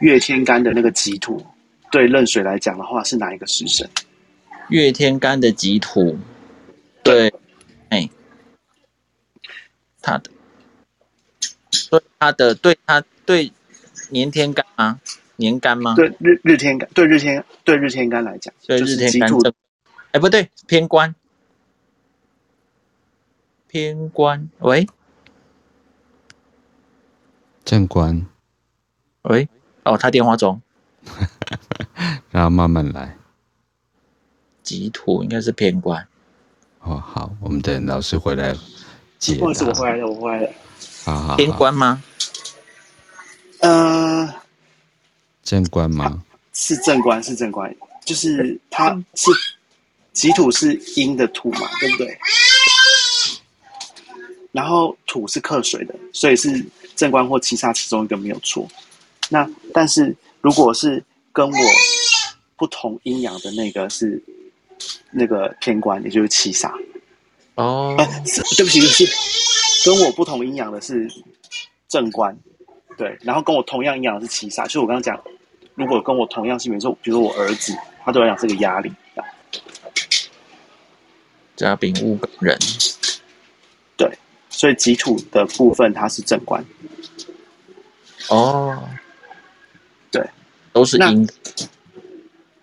[0.00, 1.44] 月天干的那个吉土？
[1.90, 3.88] 对壬水来讲的话，是哪一个时辰？
[4.68, 6.18] 月天干的己土，
[7.02, 7.32] 对，
[7.88, 8.10] 哎，
[10.02, 10.30] 他的，
[11.90, 13.52] 对他的，对他对
[14.10, 15.00] 年天干吗？
[15.36, 15.94] 年干吗？
[15.94, 19.52] 对日日天干，对日天对日天干来讲，对日天干正，
[20.12, 21.14] 哎，不对，偏官，
[23.68, 24.86] 偏官，喂，
[27.64, 28.26] 正官，
[29.22, 29.48] 喂，
[29.84, 30.60] 哦，他电话中。
[32.30, 33.16] 然后慢慢来，
[34.62, 36.06] 吉土应该是偏官。
[36.80, 38.54] 哦，好，我们等老师回来
[39.18, 39.40] 解答。
[39.40, 40.50] 不好意思，我回来了，我回来了。
[41.04, 42.02] 好好，好，偏官吗？
[43.60, 44.34] 呃，
[45.42, 46.22] 正官吗？
[46.52, 49.30] 是正官，是正官，就是它是
[50.12, 52.18] 己土是阴的土嘛，对不对？
[54.52, 56.64] 然后土是克水的，所以是
[56.96, 58.66] 正官或七煞其中一个没有错。
[59.28, 61.58] 那但是如果是跟我
[62.56, 64.22] 不同阴阳的那个是
[65.10, 66.72] 那个偏官，也就是七杀。
[67.54, 68.04] 哦，啊，
[68.56, 69.06] 对不起，就是
[69.84, 71.08] 跟我不同阴阳的是
[71.88, 72.36] 正官，
[72.96, 74.64] 对，然后跟我同样阴阳的是七杀。
[74.64, 75.20] 就是我刚刚讲，
[75.74, 78.92] 如果跟我同样性别，说比如说我儿子，他对我来讲是个压力。
[81.56, 82.56] 甲丙戊庚壬，
[83.96, 84.16] 对，
[84.48, 86.64] 所以己土的部分它是正官。
[88.28, 88.88] 哦。
[90.72, 91.34] 都是阴的，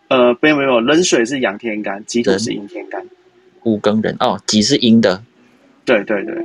[0.09, 3.05] 呃，没有没有，壬水是阳天干，己土是阴天干。
[3.63, 5.23] 戊庚人哦，己是阴的，
[5.83, 6.35] 对对对。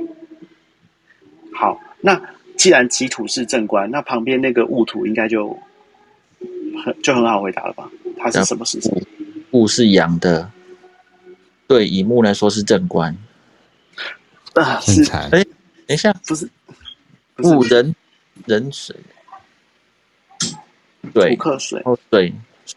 [1.53, 2.19] 好，那
[2.57, 5.55] 既然己土是正官，那旁边那个戊土应该就
[6.83, 7.89] 很就很好回答了吧？
[8.17, 8.91] 它是什么时辰？
[9.51, 10.49] 戊是阳的，
[11.67, 13.15] 对，以木来说是正官。
[14.53, 15.29] 啊，是哎，
[15.85, 16.49] 等一下，不是
[17.37, 17.95] 戊人
[18.45, 18.95] 人水。
[21.13, 22.33] 对，土克水，哦，对，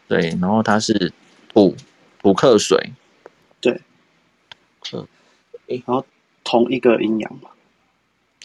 [0.07, 1.13] 对，然后它是
[1.53, 1.75] 土
[2.19, 2.91] 土克水，
[3.61, 3.79] 对，
[4.81, 5.07] 克，
[5.67, 6.05] 然后
[6.43, 7.49] 同一个阴阳嘛，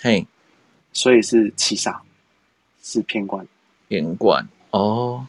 [0.01, 0.27] 嘿，
[0.93, 1.99] 所以是七煞，
[2.83, 3.47] 是偏官，
[3.89, 5.27] 偏官，哦，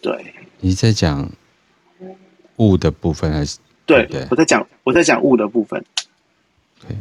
[0.00, 1.30] 对，你在讲
[2.56, 3.58] 物的部分还是？
[3.86, 4.26] 对，对。
[4.30, 5.84] 我在讲我在讲物的部分。
[6.80, 6.96] 对。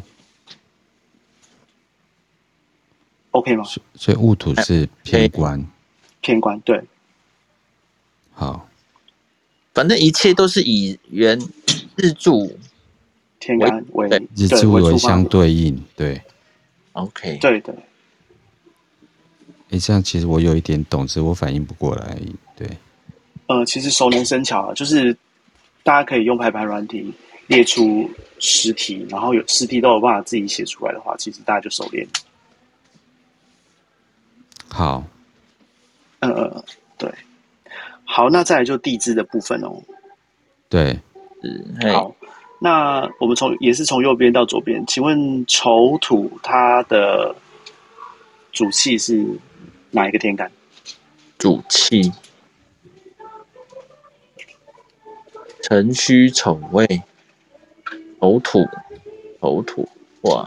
[3.31, 3.63] OK 吗？
[3.95, 5.65] 所以戊土是偏官。
[6.24, 6.82] 偏官对。
[8.34, 8.67] 好。
[9.74, 11.39] 反正一切都是以元
[11.95, 12.57] 日柱
[13.39, 16.21] 天干为日柱为相对应，对。
[16.93, 17.38] OK。
[17.41, 17.76] 对的。
[19.71, 22.36] 哎，这样其实我有一点懂，只是我反应不过来而已。
[22.55, 22.69] 对。
[23.47, 25.17] 呃，其实熟能生巧啊，就是
[25.82, 27.11] 大家可以用排盘软体
[27.47, 28.07] 列出
[28.38, 32.07] 十题，然后有十题都有办法自己写出来的话，其实大家就熟练。
[34.69, 35.03] 好。
[36.30, 36.63] 嗯嗯，
[36.97, 37.13] 对。
[38.05, 39.82] 好，那再来就地支的部分哦。
[40.69, 40.99] 对，
[41.41, 42.13] 嗯，好，
[42.59, 47.36] 那我们从也是从右边到左边，请问丑土它的
[48.51, 49.26] 主气是
[49.89, 50.51] 哪一个天干？
[51.39, 52.11] 主气，
[55.61, 56.86] 辰戌丑未，
[58.19, 58.67] 丑土，
[59.41, 59.88] 丑土，
[60.21, 60.45] 哇，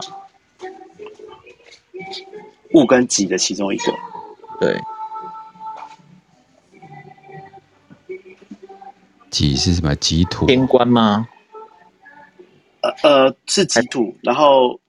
[2.71, 3.93] 戊跟己的其中一个，
[4.59, 4.79] 对。
[9.29, 9.95] 己是什么？
[9.95, 11.27] 己土天官吗？
[12.81, 14.79] 呃呃，是己土，然后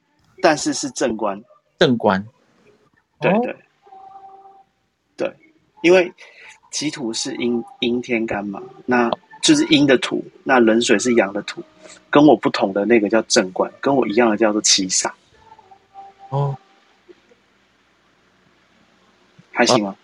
[0.42, 1.42] 但是是正官。
[1.78, 2.24] 正官。
[3.20, 3.56] 对对、哦、
[5.16, 5.36] 对，
[5.82, 6.12] 因为
[6.70, 9.10] 己土是阴阴天干嘛，那
[9.42, 11.62] 就是阴的土，那冷水是阳的土，
[12.10, 15.10] 跟我不同的那个叫正官，跟我一样的叫做七煞。
[16.28, 16.56] 哦，
[19.50, 19.96] 还行吗？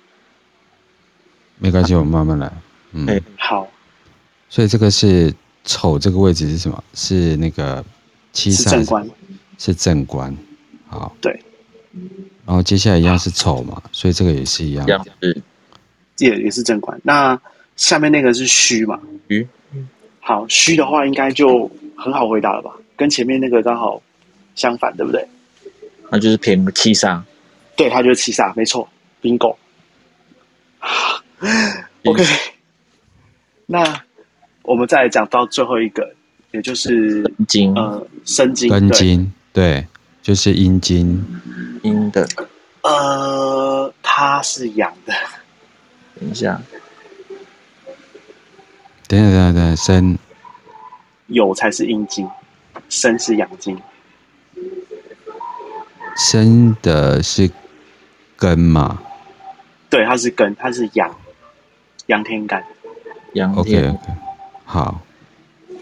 [1.59, 2.53] 没关系，我们慢慢来。
[2.93, 3.69] 嗯，好。
[4.55, 5.35] 所以这个是
[5.65, 6.85] 丑，这个位置是什么？
[6.95, 7.85] 是那个
[8.33, 9.11] 七煞，是正官，
[9.59, 10.37] 是正官。
[10.87, 11.43] 好，对。
[12.47, 14.87] 然后接下来一样是丑嘛，所以这个也是一样。
[16.19, 17.01] 也也是正官。
[17.03, 17.37] 那
[17.75, 19.01] 下面那个是戌嘛？
[19.29, 19.49] 嗯。
[20.21, 22.71] 好，戌的话应该就很好回答了吧？
[22.95, 24.01] 跟前面那个刚好
[24.55, 25.27] 相反，对不对？
[26.11, 27.21] 那就是偏七煞。
[27.75, 28.89] 对，它就是七煞，没错。
[29.21, 29.57] Bingo。
[32.05, 32.25] OK。
[33.67, 34.01] 那。
[34.65, 36.15] 我们再来讲到最后一个，
[36.51, 39.87] 也就是金呃申金庚金，对，
[40.23, 41.23] 就是阴金，
[41.83, 42.27] 阴的，
[42.83, 45.13] 呃，它是阳的。
[46.19, 46.61] 等一下，
[49.07, 50.19] 等一下，等一下，等一下，申
[51.29, 52.27] 酉才是阴金，
[52.89, 53.79] 生是阳金。
[56.17, 57.51] 生的是
[58.37, 59.03] 根嘛？
[59.91, 61.15] 对，它是根，它是阳，
[62.07, 62.65] 阳天干，
[63.35, 63.93] 阳天。
[63.93, 64.24] Okay, okay.
[64.65, 65.01] 好，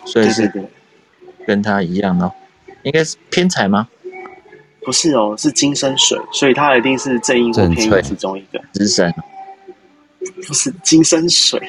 [0.04, 0.50] 所以是
[1.46, 2.32] 跟他一样哦，
[2.82, 3.88] 应该是偏财吗？
[4.84, 8.60] 不是哦，是金生水，所以它一定是正印或偏印其中一个。
[8.74, 9.14] 食神
[10.46, 11.60] 不是金生水，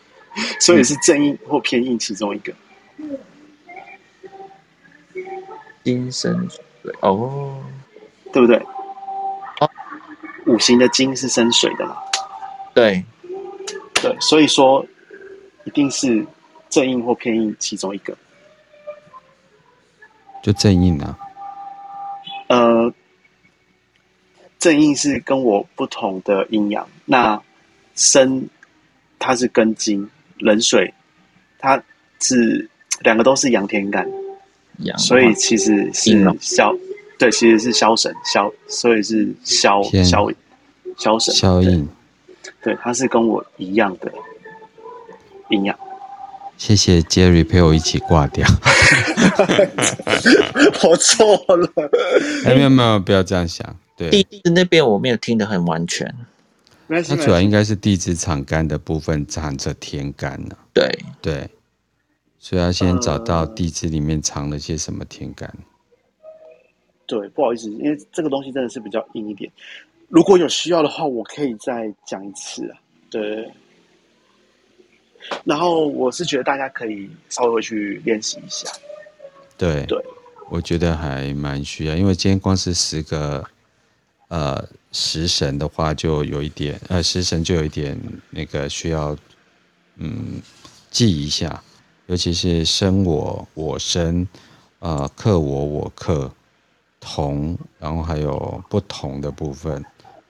[0.60, 2.52] 所以是正印或偏印其中一个。
[5.82, 7.64] 金生水哦，
[8.30, 8.56] 对不对？
[9.60, 9.70] 哦，
[10.46, 11.96] 五行的金是生水的嘛？
[12.74, 13.02] 对，
[13.94, 14.86] 对，所以说
[15.64, 16.26] 一定是。
[16.70, 18.16] 正印或偏印其中一个，
[20.42, 21.18] 就正印啊。
[22.48, 22.92] 呃，
[24.58, 26.88] 正印是跟我不同的阴阳。
[27.04, 27.40] 那
[27.94, 28.48] 生
[29.18, 30.08] 它是根金，
[30.38, 30.94] 冷水
[31.58, 31.82] 它
[32.20, 34.08] 是两个都是阳天干，
[34.96, 36.74] 所以其实是消。
[37.18, 40.26] 对，其实是消神消，所以是消消
[40.96, 41.86] 消神消印。
[42.62, 44.10] 对，它是跟我一样的
[45.50, 45.78] 阴阳。
[46.60, 48.46] 谢谢 Jerry 陪我一起挂掉，
[50.84, 51.72] 我错了。
[52.44, 53.74] 哎，没有没有，不要这样想。
[53.96, 56.14] 对，地支那边我没有听得很完全。
[56.86, 60.56] 它主要应该是地支藏干的部分藏着天干呢。
[60.74, 60.86] 对
[61.22, 61.48] 对，
[62.38, 65.50] 所以要先找到地支里面藏了些什么天干。
[67.06, 69.50] 对，不好意思，因为这个东西真的是比较硬一点。
[70.08, 72.76] 如果有需要的话，我可以再讲一次啊。
[73.08, 73.50] 对。
[75.44, 78.70] 然后我是觉得大家可以稍微去练习一下。
[79.56, 80.02] 对对，
[80.50, 83.44] 我觉得还蛮需要，因为今天光是十个
[84.28, 87.98] 呃食神的话，就有一点呃食神就有一点
[88.30, 89.16] 那个需要
[89.96, 90.40] 嗯
[90.90, 91.62] 记一下，
[92.06, 94.26] 尤其是生我我生
[94.78, 96.32] 呃克我我克
[96.98, 99.84] 同，然后还有不同的部分，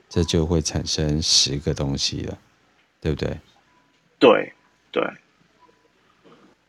[0.08, 2.38] 这就会产生十个东西了，
[3.00, 3.38] 对不对？
[4.18, 4.52] 对。
[4.90, 5.02] 对，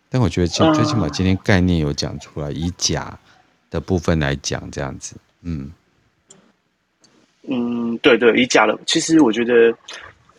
[0.09, 3.17] 但我觉得最最起码今天概念有讲出来，呃、以甲
[3.69, 5.71] 的部分来讲，这样子，嗯，
[7.47, 9.73] 嗯，对对，以甲的，其实我觉得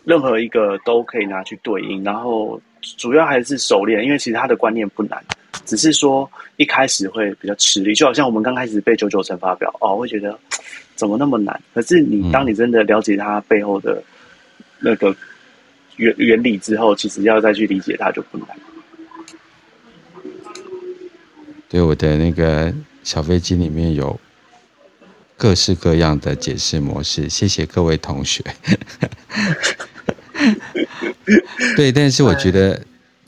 [0.05, 5.23] 任何一个都可以拿去对应，然后主要还是熟练，因为其实他的观念不难，
[5.65, 10.37] 只是说一开始会比较吃力，就好像我们刚开始背九九乘法表哦，会觉得
[10.95, 11.59] 怎么那么难？
[11.73, 14.01] 可是你当你真的了解它背后的
[14.79, 15.15] 那个
[15.97, 18.47] 原原理之后，其实要再去理解它就不难。
[21.69, 22.73] 对，我的那个
[23.03, 24.19] 小飞机里面有
[25.35, 28.43] 各式各样的解释模式，谢谢各位同学。
[31.75, 32.79] 对，但是我觉得，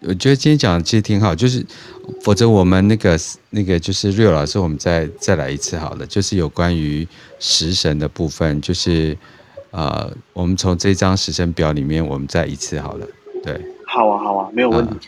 [0.01, 1.65] 我觉得今天讲的其实挺好，就是
[2.21, 3.17] 否则我们那个
[3.49, 7.07] 那个就是 Real 老师，我们再再来一次好了，就是有关于
[7.39, 9.17] 食神的部分，就是
[9.75, 13.05] 呃，我们从这张时间表里面，我们再一次好了，
[13.43, 14.99] 对，好啊，好啊，没有问题，呃、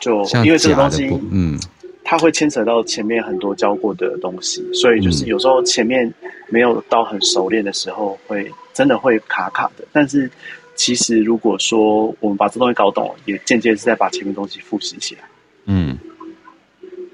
[0.00, 1.58] 就因为这个东西，嗯，
[2.02, 6.10] 它会牵扯到前面很多教过的东西，所以就是有时候前面
[6.48, 10.30] 没有到很熟练的时候，会真的会卡卡的，但是。
[10.78, 15.22] 其实，如果说我们把这东西搞懂了，也间接是在把前面东西复习起来。
[15.64, 15.98] 嗯，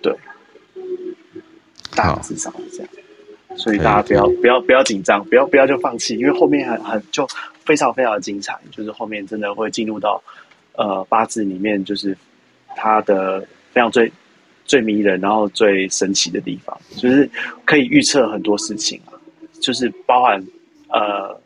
[0.02, 0.12] 对，
[1.94, 2.88] 大致上是这样。
[3.56, 7.26] 所以大家不要不要不要紧张，不要不要就放弃，因为后面很很就
[7.64, 10.22] 非常非常的精彩，就是后面真的会进入到
[10.74, 12.16] 呃八字里面，就是
[12.74, 13.40] 它的
[13.72, 14.10] 非常最
[14.64, 17.28] 最迷人，然后最神奇的地方，就是
[17.64, 19.12] 可以预测很多事情啊，
[19.60, 20.44] 就是包含
[20.88, 21.40] 呃。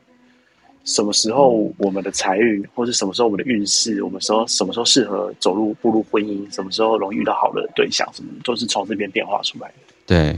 [0.88, 9.74] 什么时候我们的财运，或是什么时候我们的运势，我们说什么时候适合走入步入婚姻，什么时候容易遇到好的对象，什么都是从这边变化出来的。
[10.07, 10.36] 对，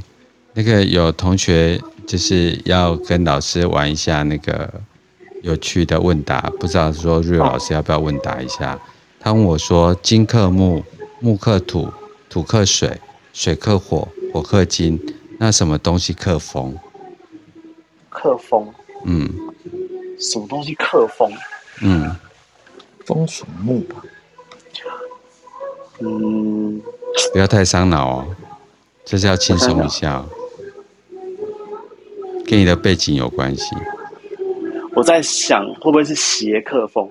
[0.59, 4.69] 那个有同学就是要跟老师玩一下那个
[5.41, 8.75] 有趣的问答，不知道说瑞老师要不要问答一下？
[8.75, 8.81] 哦、
[9.21, 10.83] 他问我说：金克木，
[11.21, 11.89] 木克土，
[12.29, 12.99] 土克水，
[13.33, 15.01] 水克火，火克金，
[15.39, 16.77] 那什么东西克风？
[18.11, 19.31] 克风，嗯。
[20.19, 21.33] 什么东西克风？
[21.83, 22.17] 嗯，
[23.07, 24.03] 风属木吧。
[26.01, 26.83] 嗯，
[27.33, 28.27] 不要太伤脑哦，
[29.05, 30.25] 这是要轻松一下，
[32.49, 33.77] 跟你的背景有关系。
[34.95, 37.07] 我在想，会不会是斜克风？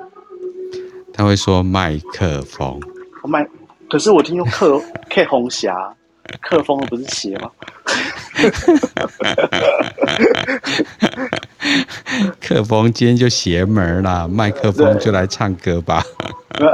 [1.13, 2.81] 他会说麦克风。
[3.23, 3.47] 麦，
[3.89, 5.93] 可是我听说克 K 红霞。
[6.41, 7.49] 克风不是斜吗？
[12.41, 16.03] 克风今天就邪门了，麦克风就来唱歌吧。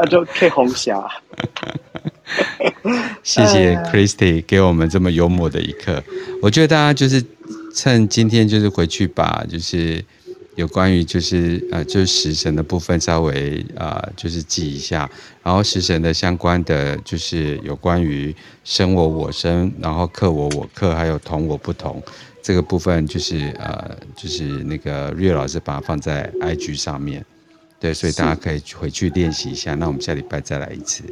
[0.10, 1.08] 就 K 红霞。
[3.22, 6.02] 谢谢 Christy 给我们这么幽默的一刻。
[6.42, 7.24] 我觉得大家就是
[7.74, 10.04] 趁今天就是回去把就是。
[10.56, 15.10] 有关于就是呃就是食神的部分稍微啊、呃、就是记一下，
[15.42, 22.00] 然后食神的相关的就是有关于生我我生，然后克我我克，还有同我不同
[22.44, 27.26] 这个部分就是呃就是那个 Real 老师把它放在 IG 上面，
[27.80, 29.74] 对，所以大家可以回去练习一下。
[29.74, 31.04] 那我们下礼拜再来一次。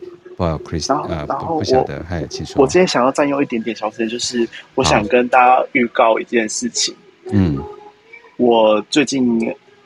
[0.42, 2.60] 不好，Chris，呃不不晓得，还有请说。
[2.60, 6.96] 我今天想要占用一点点小时间，就是我想跟大家预告一件事情。
[7.32, 7.64] 嗯。
[8.38, 9.24] 我最近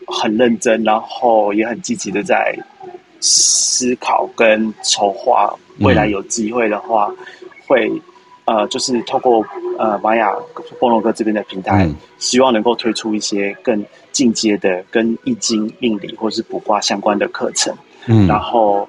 [0.08, 2.58] 很认真，然后也很积极的在
[3.20, 7.18] 思考跟筹划，未来有机会的话，嗯、
[7.68, 7.92] 会
[8.46, 9.46] 呃，就是透过
[9.78, 10.34] 呃玛雅
[10.80, 17.76] 波罗哥这边的平台，嗯、希望能够推出一些更进阶的跟易经命理或是卜卦相关的课程。
[18.08, 18.88] 嗯，然后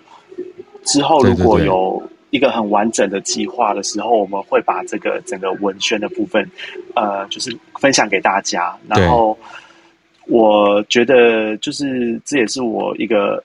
[0.86, 6.50] 之后如果有一个很完整的计划的时候，我们会把这个整个文宣的部分，
[6.94, 9.36] 呃，就是分享给大家，然后。
[10.28, 13.40] 我觉得就是这也是我一个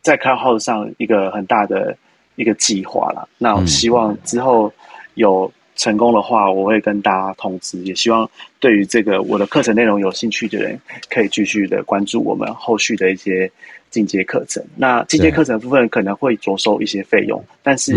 [0.00, 1.98] 在 Clubhouse 上一个很大的
[2.36, 3.26] 一个计划啦。
[3.36, 4.72] 那我希望之后
[5.14, 7.82] 有成功的话，我会跟大家通知。
[7.82, 8.30] 也希望
[8.60, 10.80] 对于这个我的课程内容有兴趣的人，
[11.10, 13.50] 可以继续的关注我们后续的一些
[13.90, 14.64] 进阶课程。
[14.76, 17.94] 那进阶课程的部分可能会着收一些费用，但是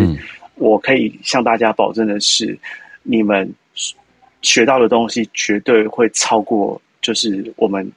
[0.55, 2.57] 我可以向大家保证的是，
[3.03, 3.51] 你们
[4.41, 6.81] 学到的东西绝对会超过。
[7.01, 7.91] 就是我们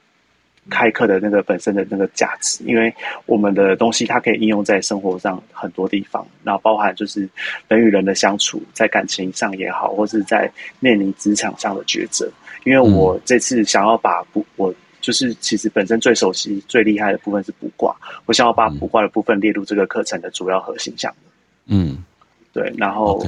[0.67, 2.91] 开课的那个本身的那个价值，因为
[3.27, 7.29] 我们的东西它可以应用在生活上很多地方，然后包含就是
[7.67, 12.27] 人与人的相处，在感情上也好，或是在面临职场上的抉择。
[12.63, 14.73] 因为我这次想要把不，我
[15.05, 17.95] 就是其实本身最熟悉、最厉害的部分是卜卦，
[18.25, 21.29] 我想要把卜卦的部分列入这个课程的主要核心项目。
[21.67, 22.03] 嗯，
[22.51, 23.23] 对，然后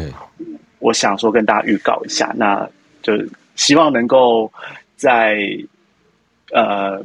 [0.79, 2.67] 我想说跟大家预告一下，那
[3.03, 3.13] 就
[3.55, 4.51] 希望能够。
[4.99, 5.37] 在
[6.51, 6.99] 呃，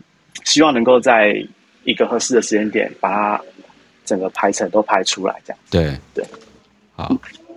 [0.44, 1.46] 希望能够在
[1.84, 3.44] 一个合适的时间点，把它
[4.02, 5.58] 整个排程都排出来，这样。
[5.68, 6.24] 对对，
[6.94, 7.14] 好。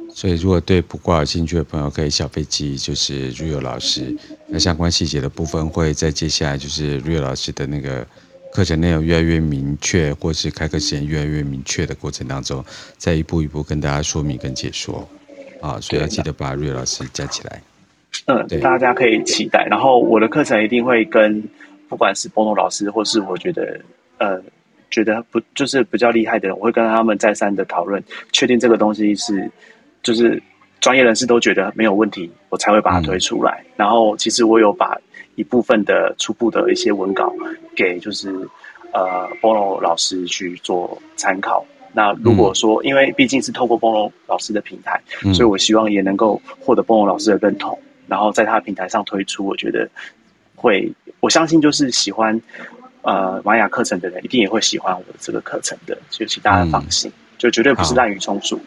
[0.09, 4.13] 所以，如果对卜卦有兴趣的朋友，可以小飞机，就是 Real 老师。
[4.47, 8.05] 那相关细节的部分，会在接下来就是 Real 老师的那个
[8.51, 12.63] 课程内容越来越明确，或是开课时间越来越明确的过程当中，
[12.97, 15.07] 再一步一步跟大家说明跟解说。
[15.61, 17.61] 啊，所以要记得把瑞老师加起来。
[18.27, 19.65] 嗯，大家可以期待。
[19.67, 21.43] 然后我的课程一定会跟
[21.89, 23.81] 不管是 Bono 老师，或是我觉得
[24.19, 24.39] 呃
[24.91, 29.49] 觉得不就是比较厉害的人，我会跟他们再三的讨论，确定这个东西是
[30.03, 30.39] 就是
[30.79, 33.63] 专业人士都觉得没有问题，我才会把它推出来。
[33.65, 34.97] 嗯、然后其实我有把
[35.35, 37.33] 一部分的初步的一些文稿
[37.75, 38.29] 给就是
[38.91, 41.65] 呃 Bono 老师去做参考。
[41.93, 47.79] 那如果说，因为毕竟是透过 Bono 老师的平台，嗯、所以我希望也能够获得 Bono 老师的认同。
[48.07, 49.89] 然后在他的平台上推出，我觉得
[50.55, 52.39] 会，我相信就是喜欢
[53.01, 58.59] 呃玛雅课程的人，一定也会喜欢我的这个课程的，就请大家放心，嗯、就绝对不是滥竽充数。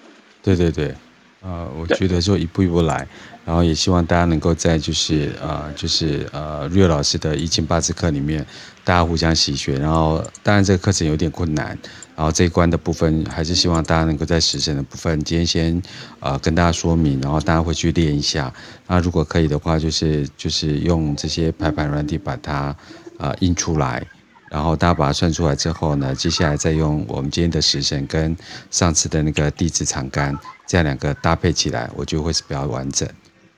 [0.43, 0.93] 对对对，
[1.41, 3.07] 呃，我觉得就一步一步来，
[3.45, 8.45] 然后也希望大家能够在就是呃就是呃瑞老师的易经八字课里面，
[8.85, 9.79] 大家互相习学。
[9.79, 11.79] 然后当然这个课程有点困难。
[12.17, 15.81] 然后这一关的部分，还是希望大家能够在时辰的部分，今天先
[16.19, 18.53] 呃跟大家说明，然后大家会去练一下。
[18.89, 22.75] 那如果可以的话，就是就是用这些排盘软体把它
[23.19, 24.05] 呃印出来，
[24.51, 28.37] 然后大家把它算出来之后呢，接下来再用我们今天的时辰跟
[28.69, 30.37] 上次的那个地支长干
[30.69, 33.09] 这样两个搭配起来，我觉得会是比较完整。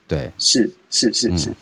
[0.06, 1.52] 对，是是是是，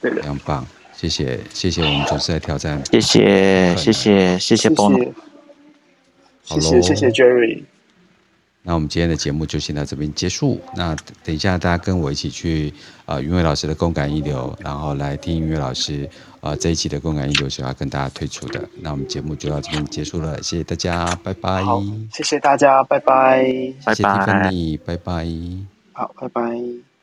[0.00, 5.12] 对的，非常棒，谢谢谢谢我们总是来挑战，谢谢谢谢谢谢 Bono。
[6.44, 7.62] 谢谢谢谢 Jerry，
[8.62, 10.60] 那我们今天的节目就先到这边结束。
[10.76, 12.72] 那等一下大家跟我一起去
[13.06, 16.08] 啊，云、呃、伟老师的共感一流，然后来听云伟老师
[16.44, 18.68] 啊、呃、这一期的共感一流是要跟大家推出的。
[18.82, 21.62] 那我们节目就到这边结束了，谢谢大家，拜拜。
[21.64, 21.82] 好，
[22.12, 23.42] 谢谢大家，拜拜，
[23.80, 25.26] 谢谢蒂芬妮，拜拜。
[25.94, 26.93] 好，拜拜。